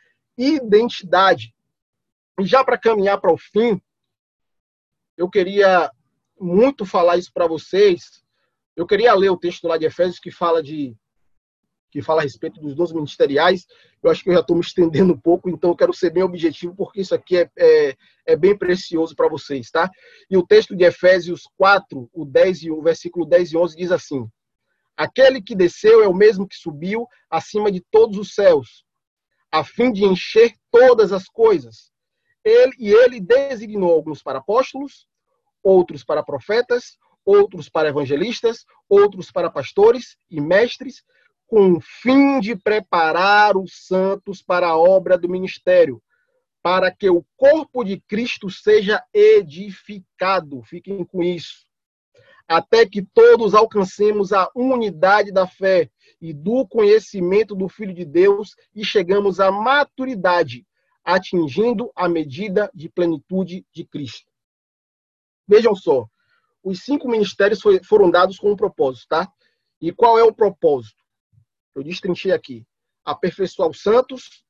identidade. 0.43 1.55
E 2.41 2.45
já 2.45 2.65
para 2.65 2.79
caminhar 2.79 3.21
para 3.21 3.33
o 3.33 3.39
fim, 3.39 3.81
eu 5.17 5.29
queria 5.29 5.91
muito 6.39 6.87
falar 6.87 7.19
isso 7.19 7.33
para 7.33 7.47
vocês. 7.47 8.25
Eu 8.75 8.87
queria 8.87 9.15
ler 9.15 9.31
o 9.31 9.37
texto 9.37 9.69
lá 9.69 9.77
de 9.77 9.85
Efésios 9.85 10.19
que 10.19 10.31
fala 10.31 10.63
de 10.63 10.97
que 11.91 12.01
fala 12.01 12.21
a 12.21 12.23
respeito 12.23 12.61
dos 12.61 12.75
dons 12.75 12.93
ministeriais. 12.93 13.67
Eu 14.03 14.11
acho 14.11 14.23
que 14.23 14.31
eu 14.31 14.35
já 14.35 14.41
estou 14.41 14.57
me 14.57 14.63
estendendo 14.63 15.13
um 15.13 15.19
pouco, 15.19 15.51
então 15.51 15.71
eu 15.71 15.77
quero 15.77 15.93
ser 15.93 16.11
bem 16.11 16.23
objetivo, 16.23 16.75
porque 16.75 17.01
isso 17.01 17.15
aqui 17.15 17.37
é, 17.37 17.51
é, 17.59 17.97
é 18.27 18.37
bem 18.37 18.57
precioso 18.57 19.15
para 19.15 19.29
vocês, 19.29 19.71
tá? 19.71 19.91
E 20.31 20.37
o 20.37 20.47
texto 20.47 20.77
de 20.77 20.85
Efésios 20.85 21.43
4, 21.59 22.09
o, 22.13 22.25
10 22.25 22.63
e, 22.63 22.71
o 22.71 22.81
versículo 22.81 23.27
10 23.27 23.53
e 23.53 23.57
11 23.57 23.77
diz 23.77 23.93
assim: 23.93 24.27
Aquele 24.97 25.43
que 25.43 25.55
desceu 25.55 26.03
é 26.03 26.09
o 26.09 26.15
mesmo 26.15 26.47
que 26.47 26.57
subiu 26.57 27.07
acima 27.29 27.71
de 27.71 27.81
todos 27.91 28.17
os 28.17 28.35
céus, 28.35 28.85
a 29.51 29.65
fim 29.65 29.93
de 29.93 30.05
encher 30.05 30.55
todas 30.71 31.13
as 31.13 31.27
coisas. 31.27 31.91
Ele, 32.45 32.73
e 32.79 32.91
ele 32.91 33.21
designou 33.21 33.93
alguns 33.93 34.23
para 34.23 34.39
apóstolos, 34.39 35.07
outros 35.63 36.05
para 36.05 36.23
profetas, 36.23 36.99
outros 37.25 37.69
para 37.69 37.89
evangelistas, 37.89 38.65
outros 38.89 39.31
para 39.31 39.51
pastores 39.51 40.17
e 40.31 40.41
mestres, 40.41 41.03
com 41.47 41.73
o 41.73 41.81
fim 41.81 42.41
de 42.41 42.55
preparar 42.55 43.57
os 43.57 43.87
santos 43.87 44.41
para 44.43 44.69
a 44.69 44.79
obra 44.79 45.19
do 45.19 45.29
ministério, 45.29 46.03
para 46.63 46.91
que 46.95 47.11
o 47.11 47.25
corpo 47.37 47.83
de 47.83 48.01
Cristo 48.01 48.49
seja 48.49 49.03
edificado. 49.13 50.63
Fiquem 50.63 51.05
com 51.05 51.23
isso. 51.23 51.67
Até 52.51 52.85
que 52.85 53.01
todos 53.01 53.55
alcancemos 53.55 54.33
a 54.33 54.51
unidade 54.57 55.31
da 55.31 55.47
fé 55.47 55.89
e 56.21 56.35
do 56.35 56.67
conhecimento 56.67 57.55
do 57.55 57.69
Filho 57.69 57.95
de 57.95 58.05
Deus 58.05 58.57
e 58.75 58.85
chegamos 58.85 59.39
à 59.39 59.53
maturidade, 59.53 60.67
atingindo 61.05 61.93
a 61.95 62.09
medida 62.09 62.69
de 62.75 62.89
plenitude 62.89 63.65
de 63.73 63.85
Cristo. 63.85 64.29
Vejam 65.47 65.77
só, 65.77 66.09
os 66.61 66.81
cinco 66.81 67.09
ministérios 67.09 67.61
foram 67.85 68.11
dados 68.11 68.37
com 68.37 68.51
um 68.51 68.57
propósito, 68.57 69.07
tá? 69.11 69.33
E 69.81 69.93
qual 69.93 70.19
é 70.19 70.25
o 70.25 70.35
propósito? 70.35 71.05
Eu 71.73 71.85
destrinchei 71.85 72.33
aqui. 72.33 72.67
Aperfeiçoar 73.05 73.71
os 73.71 73.81
santos, 73.81 74.45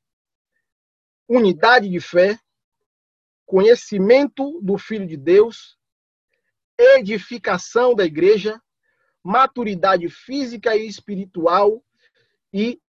unidade 1.28 1.86
de 1.86 2.00
fé, 2.00 2.38
conhecimento 3.44 4.58
do 4.62 4.78
Filho 4.78 5.06
de 5.06 5.18
Deus 5.18 5.78
edificação 6.80 7.94
da 7.94 8.04
igreja, 8.04 8.60
maturidade 9.22 10.08
física 10.08 10.74
e 10.74 10.86
espiritual 10.86 11.84
e 12.52 12.80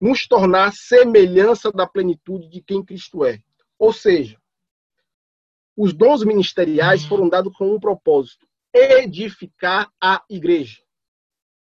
nos 0.00 0.26
tornar 0.26 0.72
semelhança 0.72 1.70
da 1.72 1.86
plenitude 1.86 2.48
de 2.48 2.62
quem 2.62 2.84
Cristo 2.84 3.24
é. 3.24 3.42
Ou 3.78 3.92
seja, 3.92 4.40
os 5.76 5.92
dons 5.92 6.24
ministeriais 6.24 7.04
foram 7.04 7.28
dados 7.28 7.52
com 7.56 7.74
um 7.74 7.80
propósito: 7.80 8.46
edificar 8.72 9.90
a 10.00 10.22
igreja. 10.30 10.80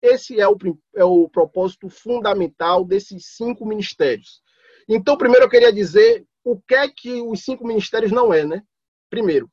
Esse 0.01 0.39
é 0.39 0.47
o, 0.47 0.57
é 0.95 1.03
o 1.03 1.29
propósito 1.29 1.87
fundamental 1.87 2.83
desses 2.83 3.27
cinco 3.35 3.65
ministérios. 3.65 4.41
Então, 4.89 5.17
primeiro 5.17 5.45
eu 5.45 5.49
queria 5.49 5.71
dizer 5.71 6.25
o 6.43 6.59
que 6.59 6.73
é 6.73 6.89
que 6.89 7.21
os 7.21 7.43
cinco 7.43 7.65
ministérios 7.65 8.11
não 8.11 8.33
é, 8.33 8.43
né? 8.43 8.63
Primeiro, 9.09 9.49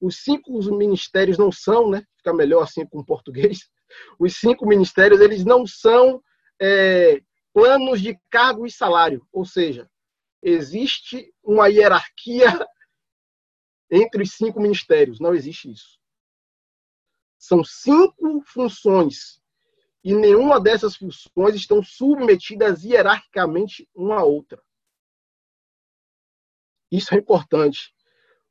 os 0.00 0.22
cinco 0.22 0.52
ministérios 0.72 1.38
não 1.38 1.50
são, 1.50 1.90
né? 1.90 2.04
Fica 2.16 2.32
melhor 2.32 2.62
assim 2.62 2.86
com 2.86 3.00
o 3.00 3.04
português. 3.04 3.68
Os 4.18 4.36
cinco 4.36 4.66
ministérios 4.66 5.18
eles 5.18 5.46
não 5.46 5.66
são 5.66 6.22
é, 6.60 7.22
planos 7.54 8.02
de 8.02 8.18
cargo 8.30 8.66
e 8.66 8.70
salário, 8.70 9.26
ou 9.32 9.46
seja, 9.46 9.90
existe 10.42 11.32
uma 11.42 11.68
hierarquia 11.68 12.46
entre 13.90 14.22
os 14.22 14.32
cinco 14.32 14.60
ministérios. 14.60 15.18
Não 15.18 15.34
existe 15.34 15.70
isso. 15.70 15.98
São 17.38 17.64
cinco 17.64 18.42
funções 18.46 19.40
e 20.04 20.14
nenhuma 20.14 20.60
dessas 20.60 20.96
funções 20.96 21.54
estão 21.54 21.82
submetidas 21.82 22.84
hierarquicamente 22.84 23.88
uma 23.94 24.20
à 24.20 24.24
outra. 24.24 24.62
Isso 26.90 27.14
é 27.14 27.18
importante. 27.18 27.94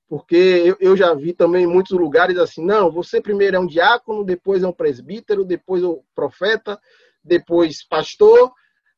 Porque 0.08 0.76
eu, 0.80 0.96
já 0.96 1.14
vi 1.14 1.34
também 1.34 1.66
em 1.66 1.68
muitos 1.68 1.92
lugares 1.98 2.38
assim, 2.38 2.64
não, 2.64 2.90
você 2.90 3.20
primeiro 3.20 3.58
é 3.58 3.60
um 3.60 3.68
diácono, 3.68 4.24
depois 4.24 4.64
é 4.64 4.68
um 4.68 4.72
presbítero, 4.72 5.44
depois 5.44 5.84
é 5.84 5.88
um 5.88 6.02
profeta, 6.16 6.80
depois 7.22 7.86
pastor, 7.86 8.54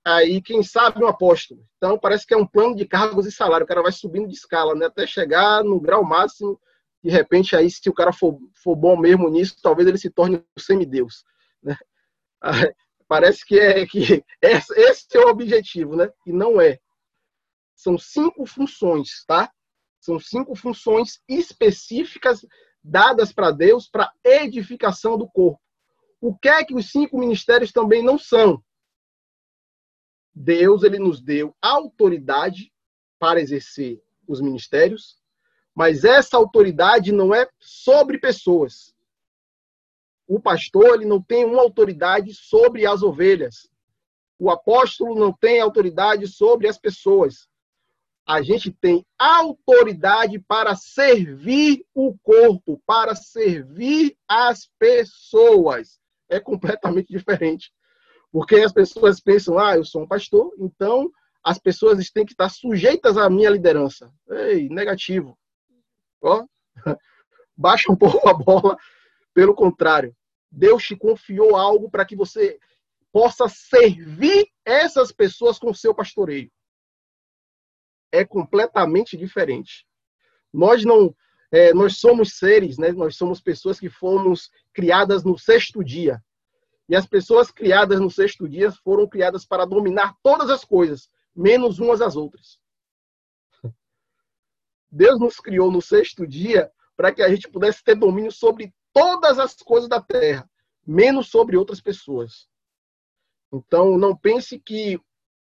aí 0.06 0.40
quem 0.40 0.62
sabe 0.62 1.04
um 1.04 1.08
apóstolo. 1.08 1.66
Então 1.78 1.98
parece 1.98 2.28
que 2.28 2.34
é 2.34 2.38
um 2.38 2.46
plano 2.46 2.76
de 2.76 2.86
cargos 2.86 3.26
e 3.26 3.32
salário, 3.32 3.64
o 3.64 3.68
cara 3.68 3.82
vai 3.82 3.92
subindo 3.92 4.28
de 4.28 4.36
escala, 4.36 4.76
né, 4.76 4.86
até 4.86 5.08
chegar 5.08 5.64
no 5.64 5.80
grau 5.80 6.04
máximo, 6.04 6.60
de 7.04 7.10
repente 7.10 7.56
aí 7.56 7.72
se 7.72 7.90
o 7.90 7.94
cara 7.94 8.14
for, 8.14 8.38
for 8.62 8.76
bom 8.76 8.96
mesmo 8.96 9.30
nisso, 9.30 9.56
talvez 9.64 9.88
ele 9.88 9.98
se 9.98 10.12
torne 10.12 10.38
um 10.38 10.60
semideus, 10.60 11.24
né? 11.64 11.76
Parece 13.08 13.44
que 13.44 13.60
é 13.60 13.88
que 13.88 14.24
esse 14.40 15.18
é 15.18 15.20
o 15.20 15.30
objetivo, 15.30 15.96
né? 15.96 16.12
E 16.28 16.32
não 16.32 16.62
é. 16.62 16.80
São 17.76 17.98
cinco 17.98 18.46
funções, 18.46 19.26
tá? 19.26 19.52
São 20.00 20.20
cinco 20.20 20.56
funções 20.56 21.22
específicas 21.28 22.46
dadas 22.84 23.34
para 23.34 23.52
Deus 23.52 23.88
para 23.88 24.12
edificação 24.24 25.18
do 25.18 25.28
corpo. 25.28 25.62
O 26.22 26.38
que 26.38 26.50
é 26.50 26.64
que 26.64 26.74
os 26.74 26.90
cinco 26.90 27.18
ministérios 27.18 27.72
também 27.72 28.04
não 28.04 28.18
são? 28.18 28.64
Deus 30.34 30.84
ele 30.84 31.00
nos 31.00 31.22
deu 31.22 31.56
autoridade 31.62 32.72
para 33.18 33.42
exercer 33.42 34.02
os 34.28 34.40
ministérios, 34.40 35.18
mas 35.76 36.06
essa 36.06 36.38
autoridade 36.38 37.12
não 37.12 37.34
é 37.34 37.50
sobre 37.60 38.18
pessoas. 38.18 38.96
O 40.28 40.40
pastor 40.40 40.96
ele 40.96 41.06
não 41.06 41.22
tem 41.22 41.44
uma 41.44 41.62
autoridade 41.62 42.34
sobre 42.34 42.86
as 42.86 43.02
ovelhas. 43.02 43.68
O 44.38 44.50
apóstolo 44.50 45.16
não 45.16 45.34
tem 45.34 45.60
autoridade 45.60 46.28
sobre 46.28 46.68
as 46.68 46.78
pessoas 46.78 47.50
a 48.30 48.44
gente 48.44 48.72
tem 48.72 49.04
autoridade 49.18 50.38
para 50.38 50.76
servir 50.76 51.84
o 51.96 52.16
corpo, 52.20 52.80
para 52.86 53.16
servir 53.16 54.16
as 54.28 54.70
pessoas. 54.78 56.00
É 56.30 56.40
completamente 56.40 57.08
diferente. 57.08 57.74
Porque 58.32 58.58
as 58.58 58.72
pessoas 58.72 59.20
pensam, 59.20 59.58
ah, 59.58 59.76
eu 59.76 59.84
sou 59.84 60.04
um 60.04 60.08
pastor, 60.08 60.54
então 60.60 61.12
as 61.44 61.58
pessoas 61.58 62.08
têm 62.12 62.24
que 62.24 62.34
estar 62.34 62.50
sujeitas 62.50 63.18
à 63.18 63.28
minha 63.32 63.50
liderança. 63.50 64.14
Ei, 64.30 64.70
negativo. 64.70 65.36
Ó, 66.22 66.46
baixa 67.58 67.92
um 67.92 67.96
pouco 67.96 68.30
a 68.30 68.34
bola. 68.36 68.78
Pelo 69.34 69.56
contrário, 69.56 70.16
Deus 70.52 70.84
te 70.84 70.96
confiou 70.96 71.56
algo 71.56 71.90
para 71.90 72.06
que 72.06 72.16
você 72.16 72.60
possa 73.12 73.50
servir 73.50 74.48
essas 74.64 75.12
pessoas 75.12 75.58
com 75.58 75.72
o 75.72 75.76
seu 75.76 75.96
pastoreio 75.96 76.52
é 78.12 78.26
completamente 78.26 79.16
diferente. 79.18 79.86
Nós 80.54 80.84
não, 80.84 81.16
é, 81.52 81.74
nós 81.74 81.98
somos 81.98 82.38
seres, 82.38 82.78
né? 82.78 82.92
Nós 82.92 83.16
somos 83.16 83.42
pessoas 83.42 83.80
que 83.80 83.90
fomos 83.90 84.50
criadas 84.74 85.24
no 85.24 85.38
sexto 85.38 85.84
dia. 85.84 86.22
E 86.88 86.96
as 86.96 87.06
pessoas 87.06 87.52
criadas 87.52 88.00
no 88.00 88.10
sexto 88.10 88.50
dia 88.50 88.72
foram 88.72 89.08
criadas 89.08 89.46
para 89.46 89.66
dominar 89.66 90.16
todas 90.24 90.50
as 90.50 90.66
coisas, 90.66 91.08
menos 91.36 91.80
umas 91.80 92.02
às 92.02 92.16
outras. 92.16 92.60
Deus 94.92 95.20
nos 95.20 95.38
criou 95.40 95.72
no 95.72 95.82
sexto 95.82 96.26
dia 96.26 96.72
para 96.98 97.14
que 97.14 97.22
a 97.22 97.30
gente 97.30 97.48
pudesse 97.48 97.84
ter 97.84 97.96
domínio 97.96 98.32
sobre 98.32 98.74
todas 98.92 99.38
as 99.38 99.56
coisas 99.56 99.88
da 99.88 100.02
terra, 100.02 100.50
menos 100.86 101.30
sobre 101.30 101.56
outras 101.56 101.80
pessoas. 101.80 102.50
Então, 103.54 103.98
não 103.98 104.16
pense 104.16 104.60
que 104.60 105.00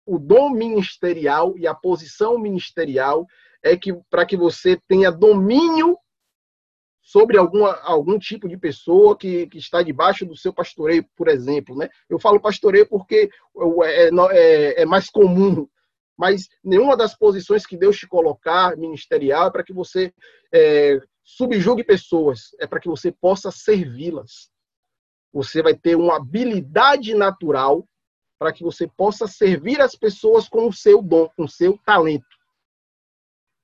o 0.08 0.18
dom 0.18 0.50
ministerial 0.50 1.56
e 1.58 1.66
a 1.66 1.74
posição 1.74 2.38
ministerial 2.38 3.26
é 3.62 3.76
que 3.76 3.92
para 4.08 4.24
que 4.24 4.38
você 4.38 4.80
tenha 4.88 5.12
domínio 5.12 5.98
sobre 7.02 7.36
alguma, 7.36 7.74
algum 7.82 8.18
tipo 8.18 8.48
de 8.48 8.56
pessoa 8.56 9.16
que, 9.16 9.46
que 9.48 9.58
está 9.58 9.82
debaixo 9.82 10.24
do 10.24 10.36
seu 10.36 10.52
pastoreio, 10.52 11.06
por 11.14 11.28
exemplo. 11.28 11.76
Né? 11.76 11.90
Eu 12.08 12.18
falo 12.18 12.40
pastoreio 12.40 12.88
porque 12.88 13.30
é, 13.84 14.08
é, 14.32 14.82
é 14.82 14.86
mais 14.86 15.10
comum, 15.10 15.68
mas 16.16 16.48
nenhuma 16.62 16.96
das 16.96 17.14
posições 17.14 17.66
que 17.66 17.76
Deus 17.76 17.96
te 17.96 18.06
colocar 18.06 18.76
ministerial 18.76 19.48
é 19.48 19.50
para 19.50 19.64
que 19.64 19.72
você 19.72 20.12
é, 20.52 21.00
subjugue 21.22 21.82
pessoas, 21.82 22.54
é 22.58 22.66
para 22.66 22.80
que 22.80 22.88
você 22.88 23.10
possa 23.10 23.50
servi-las. 23.50 24.50
Você 25.32 25.62
vai 25.62 25.74
ter 25.74 25.96
uma 25.96 26.16
habilidade 26.16 27.14
natural 27.14 27.87
para 28.38 28.52
que 28.52 28.62
você 28.62 28.86
possa 28.86 29.26
servir 29.26 29.80
as 29.80 29.94
pessoas 29.96 30.48
com 30.48 30.68
o 30.68 30.72
seu 30.72 31.02
dom, 31.02 31.28
com 31.36 31.44
o 31.44 31.48
seu 31.48 31.76
talento. 31.78 32.26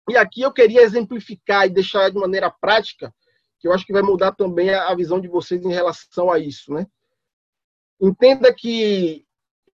E 0.08 0.16
aqui 0.16 0.42
eu 0.42 0.52
queria 0.52 0.82
exemplificar 0.82 1.66
e 1.66 1.70
deixar 1.70 2.10
de 2.10 2.18
maneira 2.18 2.50
prática, 2.50 3.14
que 3.58 3.68
eu 3.68 3.72
acho 3.72 3.86
que 3.86 3.92
vai 3.92 4.02
mudar 4.02 4.32
também 4.32 4.70
a 4.74 4.94
visão 4.94 5.20
de 5.20 5.28
vocês 5.28 5.64
em 5.64 5.72
relação 5.72 6.30
a 6.30 6.38
isso, 6.38 6.72
né? 6.72 6.86
Entenda 8.00 8.52
que 8.52 9.24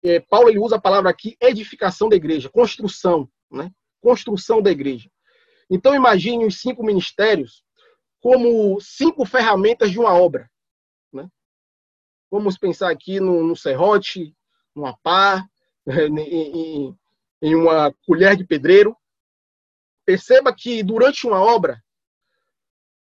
é, 0.03 0.19
Paulo 0.19 0.49
ele 0.49 0.59
usa 0.59 0.75
a 0.75 0.81
palavra 0.81 1.09
aqui 1.09 1.37
edificação 1.39 2.09
da 2.09 2.15
igreja, 2.15 2.49
construção, 2.49 3.29
né? 3.49 3.71
Construção 4.01 4.61
da 4.61 4.71
igreja. 4.71 5.09
Então 5.69 5.95
imagine 5.95 6.45
os 6.45 6.59
cinco 6.59 6.83
ministérios 6.83 7.63
como 8.19 8.79
cinco 8.81 9.25
ferramentas 9.25 9.91
de 9.91 9.99
uma 9.99 10.13
obra, 10.13 10.49
né? 11.13 11.29
Vamos 12.29 12.57
pensar 12.57 12.91
aqui 12.91 13.19
no, 13.21 13.47
no 13.47 13.55
serrote, 13.55 14.35
uma 14.77 14.95
pá, 14.97 15.47
em, 15.87 16.97
em 17.41 17.55
uma 17.55 17.93
colher 18.05 18.35
de 18.35 18.45
pedreiro. 18.45 18.95
Perceba 20.05 20.53
que 20.53 20.83
durante 20.83 21.27
uma 21.27 21.41
obra 21.41 21.83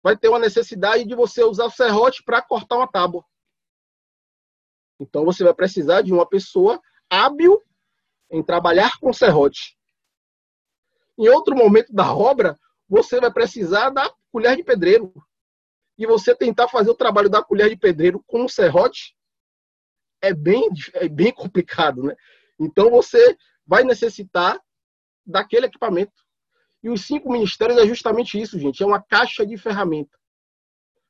vai 0.04 0.18
ter 0.18 0.30
uma 0.30 0.40
necessidade 0.40 1.06
de 1.06 1.16
você 1.16 1.44
usar 1.44 1.66
o 1.66 1.72
serrote 1.72 2.24
para 2.24 2.42
cortar 2.42 2.78
uma 2.78 2.88
tábua. 2.88 3.24
Então 5.00 5.26
você 5.26 5.44
vai 5.44 5.54
precisar 5.54 6.02
de 6.02 6.14
uma 6.14 6.28
pessoa 6.28 6.80
hábil 7.10 7.62
em 8.30 8.44
trabalhar 8.44 9.00
com 9.00 9.12
serrote. 9.12 9.78
Em 11.18 11.28
outro 11.28 11.56
momento 11.56 11.92
da 11.94 12.14
obra, 12.14 12.60
você 12.88 13.20
vai 13.20 13.32
precisar 13.32 13.90
da 13.90 14.12
colher 14.32 14.56
de 14.56 14.64
pedreiro. 14.64 15.14
E 15.98 16.06
você 16.06 16.36
tentar 16.36 16.68
fazer 16.68 16.90
o 16.90 16.96
trabalho 16.96 17.30
da 17.30 17.44
colher 17.44 17.70
de 17.70 17.78
pedreiro 17.78 18.24
com 18.28 18.46
o 18.46 18.50
serrote 18.50 19.16
é 20.22 20.34
bem, 20.34 20.70
é 20.94 21.08
bem 21.08 21.32
complicado, 21.34 22.04
né? 22.04 22.16
Então 22.60 22.90
você 22.90 23.38
vai 23.66 23.84
necessitar 23.84 24.60
daquele 25.26 25.66
equipamento. 25.66 26.14
E 26.84 26.90
os 26.90 27.02
cinco 27.02 27.32
ministérios 27.32 27.78
é 27.78 27.86
justamente 27.86 28.40
isso, 28.40 28.60
gente. 28.60 28.82
É 28.82 28.86
uma 28.86 29.02
caixa 29.02 29.46
de 29.46 29.58
ferramenta. 29.58 30.18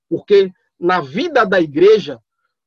Porque 0.10 0.52
na 0.80 1.00
vida 1.00 1.46
da 1.46 1.62
igreja, 1.62 2.22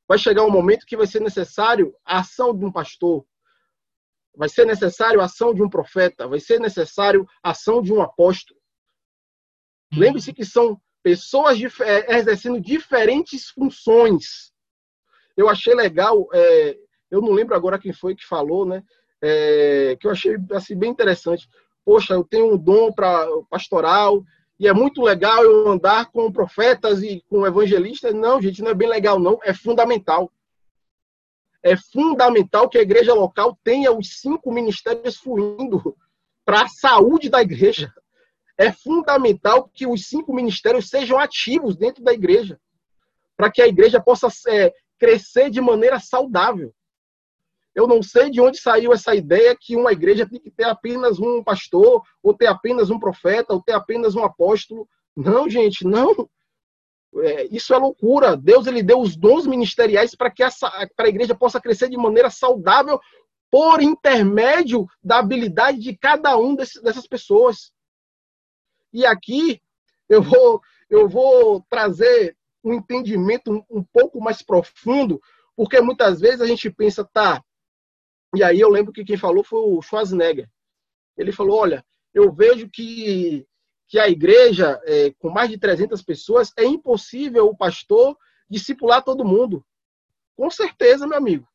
vai 0.06 0.18
chegar 0.18 0.44
um 0.44 0.50
momento 0.50 0.86
que 0.86 0.96
vai 0.96 1.06
ser 1.06 1.20
necessário 1.20 1.94
a 2.04 2.20
ação 2.20 2.56
de 2.56 2.64
um 2.64 2.70
pastor, 2.70 3.26
vai 4.36 4.48
ser 4.48 4.64
necessário 4.64 5.20
a 5.20 5.24
ação 5.24 5.54
de 5.54 5.62
um 5.62 5.68
profeta, 5.68 6.28
vai 6.28 6.40
ser 6.40 6.60
necessário 6.60 7.26
a 7.42 7.50
ação 7.50 7.82
de 7.82 7.92
um 7.92 8.00
apóstolo. 8.00 8.60
Lembre-se 9.92 10.32
que 10.32 10.44
são 10.44 10.80
pessoas 11.02 11.58
é, 11.80 12.16
exercendo 12.16 12.60
diferentes 12.60 13.50
funções. 13.50 14.52
Eu 15.36 15.48
achei 15.48 15.74
legal, 15.74 16.28
é, 16.32 16.76
eu 17.10 17.20
não 17.20 17.32
lembro 17.32 17.54
agora 17.54 17.78
quem 17.78 17.92
foi 17.92 18.14
que 18.14 18.26
falou, 18.26 18.64
né? 18.64 18.82
É, 19.22 19.96
que 19.98 20.06
eu 20.06 20.10
achei 20.10 20.36
assim, 20.52 20.76
bem 20.76 20.90
interessante. 20.90 21.48
Poxa, 21.84 22.14
eu 22.14 22.24
tenho 22.24 22.52
um 22.52 22.56
dom 22.56 22.92
para 22.92 23.26
pastoral 23.50 24.22
e 24.58 24.68
é 24.68 24.72
muito 24.72 25.02
legal 25.02 25.42
eu 25.42 25.68
andar 25.68 26.10
com 26.10 26.32
profetas 26.32 27.02
e 27.02 27.22
com 27.28 27.46
evangelistas. 27.46 28.14
Não, 28.14 28.40
gente, 28.40 28.62
não 28.62 28.70
é 28.70 28.74
bem 28.74 28.88
legal, 28.88 29.18
não. 29.18 29.38
É 29.42 29.52
fundamental. 29.52 30.30
É 31.62 31.76
fundamental 31.76 32.68
que 32.68 32.78
a 32.78 32.82
igreja 32.82 33.14
local 33.14 33.58
tenha 33.64 33.90
os 33.90 34.20
cinco 34.20 34.52
ministérios 34.52 35.16
fluindo 35.16 35.96
para 36.44 36.62
a 36.62 36.68
saúde 36.68 37.28
da 37.28 37.40
igreja. 37.40 37.92
É 38.56 38.70
fundamental 38.70 39.68
que 39.72 39.86
os 39.86 40.06
cinco 40.06 40.32
ministérios 40.32 40.88
sejam 40.88 41.18
ativos 41.18 41.76
dentro 41.76 42.04
da 42.04 42.12
igreja, 42.12 42.60
para 43.36 43.50
que 43.50 43.60
a 43.60 43.66
igreja 43.66 44.00
possa 44.00 44.28
é, 44.48 44.72
crescer 44.98 45.50
de 45.50 45.60
maneira 45.60 45.98
saudável. 45.98 46.74
Eu 47.74 47.88
não 47.88 48.02
sei 48.02 48.30
de 48.30 48.40
onde 48.40 48.58
saiu 48.58 48.92
essa 48.92 49.14
ideia 49.14 49.56
que 49.58 49.74
uma 49.74 49.92
igreja 49.92 50.28
tem 50.28 50.40
que 50.40 50.50
ter 50.50 50.64
apenas 50.64 51.18
um 51.18 51.42
pastor, 51.42 52.02
ou 52.22 52.32
ter 52.32 52.46
apenas 52.46 52.88
um 52.88 53.00
profeta, 53.00 53.52
ou 53.52 53.60
ter 53.60 53.72
apenas 53.72 54.14
um 54.14 54.22
apóstolo. 54.22 54.88
Não, 55.16 55.48
gente, 55.48 55.84
não. 55.84 56.28
É, 57.16 57.44
isso 57.46 57.74
é 57.74 57.76
loucura. 57.76 58.36
Deus 58.36 58.66
ele 58.66 58.82
deu 58.82 59.00
os 59.00 59.16
dons 59.16 59.46
ministeriais 59.46 60.14
para 60.14 60.30
que 60.30 60.42
essa, 60.42 60.68
a 60.68 61.08
igreja 61.08 61.34
possa 61.34 61.60
crescer 61.60 61.88
de 61.88 61.96
maneira 61.96 62.30
saudável 62.30 63.00
por 63.50 63.82
intermédio 63.82 64.86
da 65.02 65.18
habilidade 65.18 65.78
de 65.78 65.96
cada 65.96 66.36
um 66.36 66.54
desse, 66.54 66.82
dessas 66.82 67.06
pessoas. 67.06 67.72
E 68.92 69.04
aqui 69.04 69.60
eu 70.08 70.22
vou, 70.22 70.60
eu 70.88 71.08
vou 71.08 71.64
trazer 71.68 72.36
um 72.64 72.72
entendimento 72.72 73.52
um, 73.52 73.62
um 73.70 73.84
pouco 73.84 74.20
mais 74.20 74.42
profundo, 74.42 75.20
porque 75.54 75.80
muitas 75.80 76.20
vezes 76.20 76.40
a 76.40 76.46
gente 76.46 76.70
pensa, 76.70 77.04
tá, 77.04 77.44
e 78.34 78.42
aí 78.42 78.58
eu 78.58 78.68
lembro 78.68 78.92
que 78.92 79.04
quem 79.04 79.16
falou 79.16 79.44
foi 79.44 79.60
o 79.60 79.80
Schwarzenegger. 79.80 80.50
Ele 81.16 81.30
falou: 81.30 81.58
olha, 81.58 81.84
eu 82.12 82.32
vejo 82.32 82.68
que, 82.68 83.46
que 83.86 83.98
a 83.98 84.08
igreja, 84.08 84.80
é, 84.84 85.12
com 85.18 85.30
mais 85.30 85.48
de 85.48 85.56
300 85.56 86.02
pessoas, 86.02 86.52
é 86.56 86.64
impossível 86.64 87.46
o 87.46 87.56
pastor 87.56 88.16
discipular 88.50 89.04
todo 89.04 89.24
mundo. 89.24 89.64
Com 90.36 90.50
certeza, 90.50 91.06
meu 91.06 91.16
amigo. 91.16 91.46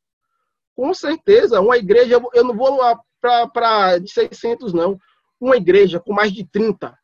Com 0.73 0.93
certeza. 0.93 1.59
Uma 1.59 1.77
igreja, 1.77 2.21
eu 2.33 2.43
não 2.45 2.55
vou 2.55 2.79
para 3.21 3.97
de 3.97 4.09
600, 4.09 4.71
não. 4.71 4.97
Uma 5.39 5.57
igreja 5.57 5.99
com 5.99 6.13
mais 6.13 6.31
de 6.31 6.45
30. 6.45 6.97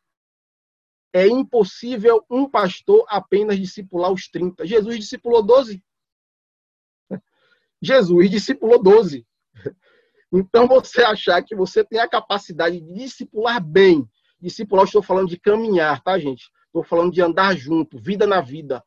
É 1.16 1.26
impossível 1.26 2.22
um 2.30 2.46
pastor 2.46 3.06
apenas 3.08 3.58
discipular 3.58 4.12
os 4.12 4.28
30. 4.28 4.66
Jesus 4.66 4.98
discipulou 4.98 5.42
12. 5.42 5.82
Jesus 7.80 8.30
discipulou 8.30 8.82
12. 8.82 9.26
Então, 10.30 10.68
você 10.68 11.02
achar 11.02 11.42
que 11.42 11.56
você 11.56 11.82
tem 11.82 12.00
a 12.00 12.06
capacidade 12.06 12.78
de 12.82 12.92
discipular 12.92 13.64
bem, 13.64 14.06
discipular, 14.38 14.84
estou 14.84 15.02
falando 15.02 15.30
de 15.30 15.40
caminhar, 15.40 16.02
tá, 16.02 16.18
gente? 16.18 16.50
Estou 16.66 16.84
falando 16.84 17.14
de 17.14 17.22
andar 17.22 17.56
junto, 17.56 17.98
vida 17.98 18.26
na 18.26 18.42
vida. 18.42 18.84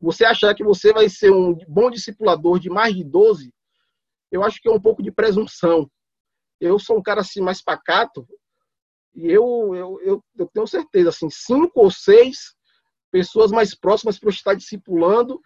Você 0.00 0.24
achar 0.24 0.54
que 0.54 0.62
você 0.62 0.92
vai 0.92 1.08
ser 1.08 1.32
um 1.32 1.52
bom 1.66 1.90
discipulador 1.90 2.60
de 2.60 2.70
mais 2.70 2.94
de 2.94 3.02
12, 3.02 3.52
eu 4.30 4.44
acho 4.44 4.60
que 4.62 4.68
é 4.68 4.72
um 4.72 4.80
pouco 4.80 5.02
de 5.02 5.10
presunção. 5.10 5.90
Eu 6.60 6.78
sou 6.78 6.96
um 6.96 7.02
cara 7.02 7.22
assim 7.22 7.40
mais 7.40 7.60
pacato, 7.60 8.24
e 9.14 9.30
eu, 9.30 9.74
eu, 9.74 10.00
eu, 10.02 10.24
eu 10.38 10.46
tenho 10.52 10.66
certeza, 10.66 11.10
assim, 11.10 11.28
cinco 11.30 11.80
ou 11.80 11.90
seis 11.90 12.54
pessoas 13.10 13.50
mais 13.50 13.74
próximas 13.74 14.18
para 14.18 14.28
eu 14.28 14.32
estar 14.32 14.54
discipulando, 14.54 15.40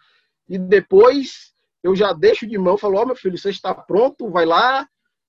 e 0.47 0.57
depois 0.57 1.53
eu 1.83 1.95
já 1.95 2.13
deixo 2.13 2.47
de 2.47 2.57
mão, 2.57 2.77
falo, 2.77 2.97
ó, 2.97 3.03
oh, 3.03 3.05
meu 3.05 3.15
filho, 3.15 3.37
você 3.37 3.49
está 3.49 3.73
pronto, 3.73 4.29
vai 4.29 4.45
lá, 4.45 4.87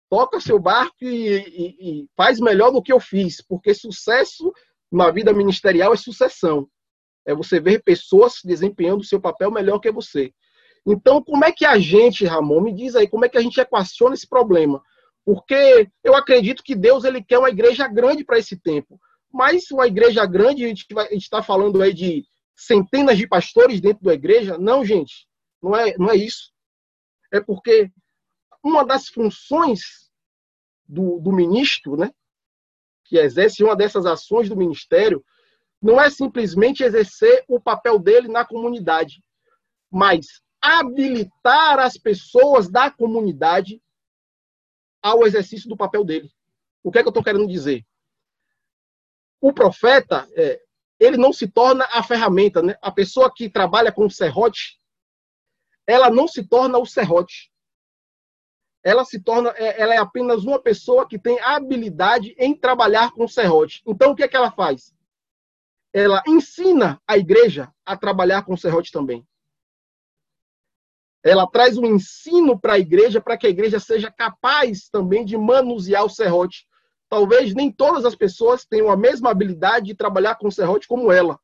toca 0.09 0.41
seu 0.41 0.59
barco 0.59 0.97
e, 1.03 1.37
e, 1.37 1.77
e, 1.81 2.09
faz 2.17 2.41
melhor 2.41 2.71
do 2.71 2.83
que 2.83 2.93
eu 2.93 3.01
fiz, 3.01 3.43
porque 3.43 3.75
sucesso 3.75 4.53
na 4.91 5.11
vida 5.11 5.33
ministerial 5.33 5.93
é 5.93 5.97
sucessão. 5.97 6.69
É 7.27 7.35
você 7.35 7.61
ver 7.61 7.83
pessoas 7.83 8.35
desempenhando 8.43 9.01
o 9.01 9.05
seu 9.05 9.21
papel 9.21 9.51
melhor 9.51 9.79
que 9.81 9.91
você. 9.91 10.33
Então, 10.87 11.23
como 11.23 11.45
é 11.45 11.53
que 11.53 11.67
a 11.67 11.79
gente, 11.79 12.25
Ramon, 12.25 12.63
me 12.63 12.73
diz 12.73 12.97
aí, 12.97 13.07
como 13.07 13.25
é 13.25 13.29
que 13.29 13.37
a 13.37 13.43
gente 13.43 13.61
equaciona 13.61 14.15
esse 14.15 14.27
problema? 14.27 14.83
Porque 15.29 15.87
eu 16.03 16.15
acredito 16.15 16.63
que 16.63 16.75
Deus 16.75 17.05
ele 17.05 17.23
quer 17.23 17.39
uma 17.39 17.51
igreja 17.51 17.87
grande 17.87 18.25
para 18.25 18.39
esse 18.39 18.57
tempo. 18.57 18.99
Mas 19.31 19.71
uma 19.71 19.87
igreja 19.87 20.25
grande, 20.25 20.65
a 20.65 20.69
gente 20.69 20.87
está 21.13 21.43
falando 21.43 21.83
aí 21.83 21.93
de 21.93 22.25
centenas 22.57 23.19
de 23.19 23.29
pastores 23.29 23.79
dentro 23.79 24.03
da 24.03 24.15
igreja. 24.15 24.57
Não, 24.57 24.83
gente. 24.83 25.29
Não 25.63 25.77
é, 25.77 25.95
não 25.99 26.11
é 26.11 26.17
isso. 26.17 26.51
É 27.31 27.43
porque 27.43 27.93
uma 28.65 28.87
das 28.87 29.09
funções 29.09 30.11
do, 30.89 31.21
do 31.21 31.31
ministro, 31.31 31.95
né, 31.95 32.11
que 33.05 33.19
exerce 33.19 33.63
uma 33.63 33.77
dessas 33.77 34.07
ações 34.07 34.49
do 34.49 34.57
ministério, 34.57 35.23
não 35.83 36.01
é 36.01 36.09
simplesmente 36.09 36.83
exercer 36.83 37.45
o 37.47 37.61
papel 37.61 37.99
dele 37.99 38.29
na 38.29 38.47
comunidade, 38.47 39.23
mas 39.91 40.41
habilitar 40.59 41.79
as 41.81 41.99
pessoas 41.99 42.71
da 42.71 42.91
comunidade 42.91 43.79
ao 45.11 45.27
exercício 45.27 45.69
do 45.69 45.77
papel 45.77 46.05
dele. 46.05 46.31
O 46.83 46.91
que 46.91 46.99
é 46.99 47.03
que 47.03 47.09
eu 47.09 47.11
estou 47.11 47.23
querendo 47.23 47.47
dizer? 47.47 47.85
O 49.41 49.53
profeta, 49.53 50.29
é, 50.35 50.61
ele 50.99 51.17
não 51.17 51.33
se 51.33 51.47
torna 51.47 51.85
a 51.93 52.03
ferramenta, 52.03 52.63
né? 52.63 52.77
A 52.83 52.91
pessoa 52.91 53.33
que 53.33 53.49
trabalha 53.49 53.93
com 53.93 54.07
o 54.07 54.11
serrote, 54.11 54.79
ela 55.87 56.11
não 56.11 56.27
se 56.27 56.47
torna 56.47 56.79
o 56.79 56.87
serrote. 56.87 57.53
Ela 58.83 59.05
se 59.05 59.21
torna, 59.21 59.51
é, 59.51 59.81
ela 59.81 59.95
é 59.95 59.99
apenas 59.99 60.45
uma 60.45 60.61
pessoa 60.61 61.07
que 61.09 61.19
tem 61.19 61.39
habilidade 61.41 62.35
em 62.39 62.55
trabalhar 62.55 63.13
com 63.13 63.25
o 63.25 63.29
serrote. 63.29 63.83
Então, 63.87 64.13
o 64.13 64.17
que 64.17 64.23
é 64.23 64.29
que 64.29 64.37
ela 64.37 64.51
faz? 64.51 64.95
Ela 65.93 66.23
ensina 66.27 67.01
a 67.07 67.17
igreja 67.17 67.73
a 67.85 67.97
trabalhar 67.97 68.45
com 68.45 68.55
o 68.55 68.59
serrote 68.59 68.93
também. 68.93 69.27
Ela 71.25 71.47
traz 71.47 71.77
um 71.77 71.85
ensino 71.85 72.59
para 72.59 72.75
a 72.75 72.79
igreja 72.79 73.21
para 73.21 73.37
que 73.37 73.47
a 73.47 73.51
igreja 73.51 73.81
seja 73.81 74.11
capaz 74.11 74.89
também 74.89 75.25
de 75.25 75.37
manusear 75.37 76.05
o 76.05 76.09
serrote. 76.09 76.67
Talvez 77.09 77.55
nem 77.55 77.73
todas 77.73 78.05
as 78.05 78.15
pessoas 78.15 78.65
tenham 78.65 78.91
a 78.91 78.97
mesma 78.97 79.31
habilidade 79.31 79.87
de 79.87 79.95
trabalhar 79.95 80.37
com 80.37 80.49
o 80.49 80.53
serrote 80.53 80.87
como 80.87 81.11
ela. 81.11 81.39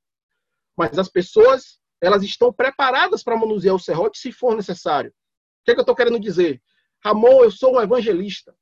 Mas 0.76 0.98
as 0.98 1.08
pessoas 1.08 1.80
elas 2.00 2.22
estão 2.22 2.52
preparadas 2.52 3.22
para 3.22 3.36
manusear 3.36 3.74
o 3.74 3.78
serrote 3.78 4.18
se 4.18 4.30
for 4.30 4.54
necessário. 4.54 5.10
O 5.10 5.64
que, 5.64 5.70
é 5.70 5.74
que 5.74 5.80
eu 5.80 5.82
estou 5.82 5.96
querendo 5.96 6.20
dizer? 6.20 6.62
Ramon, 7.02 7.42
eu 7.42 7.50
sou 7.50 7.76
um 7.76 7.80
evangelista. 7.80 8.54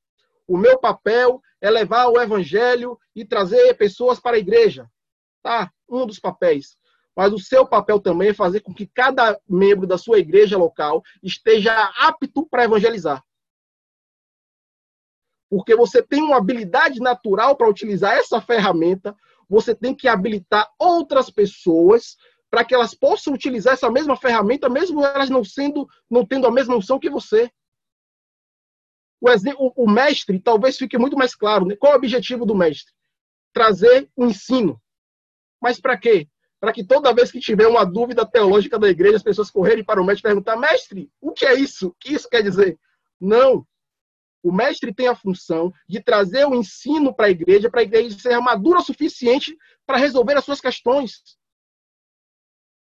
O 0.47 0.57
meu 0.57 0.79
papel 0.79 1.41
é 1.61 1.69
levar 1.69 2.07
o 2.07 2.21
evangelho 2.21 2.99
e 3.15 3.25
trazer 3.25 3.75
pessoas 3.75 4.21
para 4.21 4.37
a 4.37 4.39
igreja. 4.39 4.89
Tá? 5.43 5.73
Um 5.89 6.07
dos 6.07 6.21
papéis. 6.21 6.77
Mas 7.17 7.33
o 7.33 7.39
seu 7.39 7.67
papel 7.67 8.01
também 8.01 8.31
é 8.31 8.35
fazer 8.35 8.61
com 8.61 8.73
que 8.73 8.87
cada 8.87 9.39
membro 9.49 9.87
da 9.87 9.99
sua 9.99 10.19
igreja 10.19 10.57
local 10.57 11.03
esteja 11.23 11.75
apto 11.99 12.47
para 12.47 12.65
evangelizar. 12.65 13.23
Porque 15.51 15.77
você 15.77 16.03
tem 16.03 16.23
uma 16.23 16.39
habilidade 16.39 16.99
natural 16.99 17.55
para 17.55 17.69
utilizar 17.69 18.15
essa 18.15 18.41
ferramenta, 18.41 19.15
você 19.49 19.75
tem 19.75 19.95
que 19.95 20.09
habilitar 20.09 20.67
outras 20.79 21.29
pessoas 21.29 22.17
para 22.51 22.65
que 22.65 22.75
elas 22.75 22.95
possam 22.95 23.35
utilizar 23.35 23.75
essa 23.75 23.91
mesma 23.91 24.17
ferramenta, 24.17 24.69
mesmo 24.69 25.05
elas 25.05 25.29
não 25.29 25.45
sendo, 25.45 25.87
não 26.11 26.25
tendo 26.25 26.47
a 26.47 26.51
mesma 26.51 26.77
unção 26.77 26.99
que 26.99 27.11
você. 27.11 27.51
O, 29.21 29.29
o, 29.29 29.85
o 29.85 29.91
mestre 29.91 30.41
talvez 30.41 30.79
fique 30.79 30.97
muito 30.97 31.17
mais 31.17 31.35
claro. 31.35 31.67
Né? 31.67 31.77
Qual 31.77 31.93
é 31.93 31.97
o 31.97 31.99
objetivo 31.99 32.47
do 32.47 32.55
mestre? 32.55 32.93
Trazer 33.53 34.11
o 34.17 34.25
ensino. 34.25 34.81
Mas 35.61 35.79
para 35.79 35.99
quê? 35.99 36.29
Para 36.63 36.73
que 36.73 36.85
toda 36.85 37.13
vez 37.13 37.33
que 37.33 37.41
tiver 37.41 37.67
uma 37.67 37.85
dúvida 37.85 38.25
teológica 38.25 38.79
da 38.79 38.89
igreja, 38.89 39.17
as 39.17 39.23
pessoas 39.25 39.51
correrem 39.51 39.83
para 39.83 40.01
o 40.01 40.07
mestre 40.07 40.21
e 40.21 40.31
perguntar: 40.31 40.57
mestre, 40.57 41.11
o 41.21 41.33
que 41.33 41.45
é 41.45 41.55
isso? 41.55 41.89
O 41.89 41.95
que 41.99 42.15
isso 42.15 42.29
quer 42.29 42.41
dizer? 42.41 42.79
Não. 43.21 43.67
O 44.45 44.53
mestre 44.53 44.95
tem 44.95 45.09
a 45.09 45.17
função 45.17 45.73
de 45.89 46.01
trazer 46.01 46.47
o 46.47 46.55
ensino 46.55 47.13
para 47.13 47.27
a 47.27 47.31
igreja, 47.31 47.69
para 47.69 47.81
a 47.81 47.83
igreja 47.83 48.17
ser 48.17 48.39
madura 48.39 48.79
o 48.79 48.83
suficiente 48.83 49.59
para 49.85 49.99
resolver 49.99 50.37
as 50.37 50.45
suas 50.45 50.61
questões. 50.61 51.37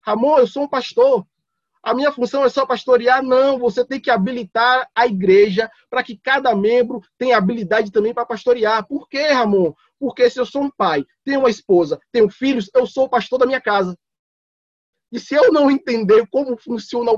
Ramon, 0.02 0.40
eu 0.40 0.46
sou 0.46 0.64
um 0.64 0.68
pastor. 0.68 1.26
A 1.82 1.94
minha 1.94 2.12
função 2.12 2.44
é 2.44 2.50
só 2.50 2.66
pastorear? 2.66 3.22
Não, 3.22 3.58
você 3.58 3.82
tem 3.82 3.98
que 3.98 4.10
habilitar 4.10 4.90
a 4.94 5.06
igreja 5.06 5.70
para 5.88 6.02
que 6.02 6.18
cada 6.18 6.54
membro 6.54 7.00
tenha 7.16 7.38
habilidade 7.38 7.90
também 7.90 8.12
para 8.12 8.26
pastorear. 8.26 8.86
Por 8.86 9.08
quê, 9.08 9.28
Ramon? 9.28 9.72
Porque 10.04 10.28
se 10.28 10.38
eu 10.38 10.44
sou 10.44 10.64
um 10.64 10.70
pai, 10.70 11.02
tenho 11.24 11.38
uma 11.38 11.48
esposa, 11.48 11.98
tenho 12.12 12.28
filhos, 12.28 12.68
eu 12.74 12.86
sou 12.86 13.06
o 13.06 13.08
pastor 13.08 13.38
da 13.38 13.46
minha 13.46 13.58
casa. 13.58 13.96
E 15.10 15.18
se 15.18 15.34
eu 15.34 15.50
não 15.50 15.70
entender 15.70 16.28
como 16.30 16.58
funciona 16.58 17.10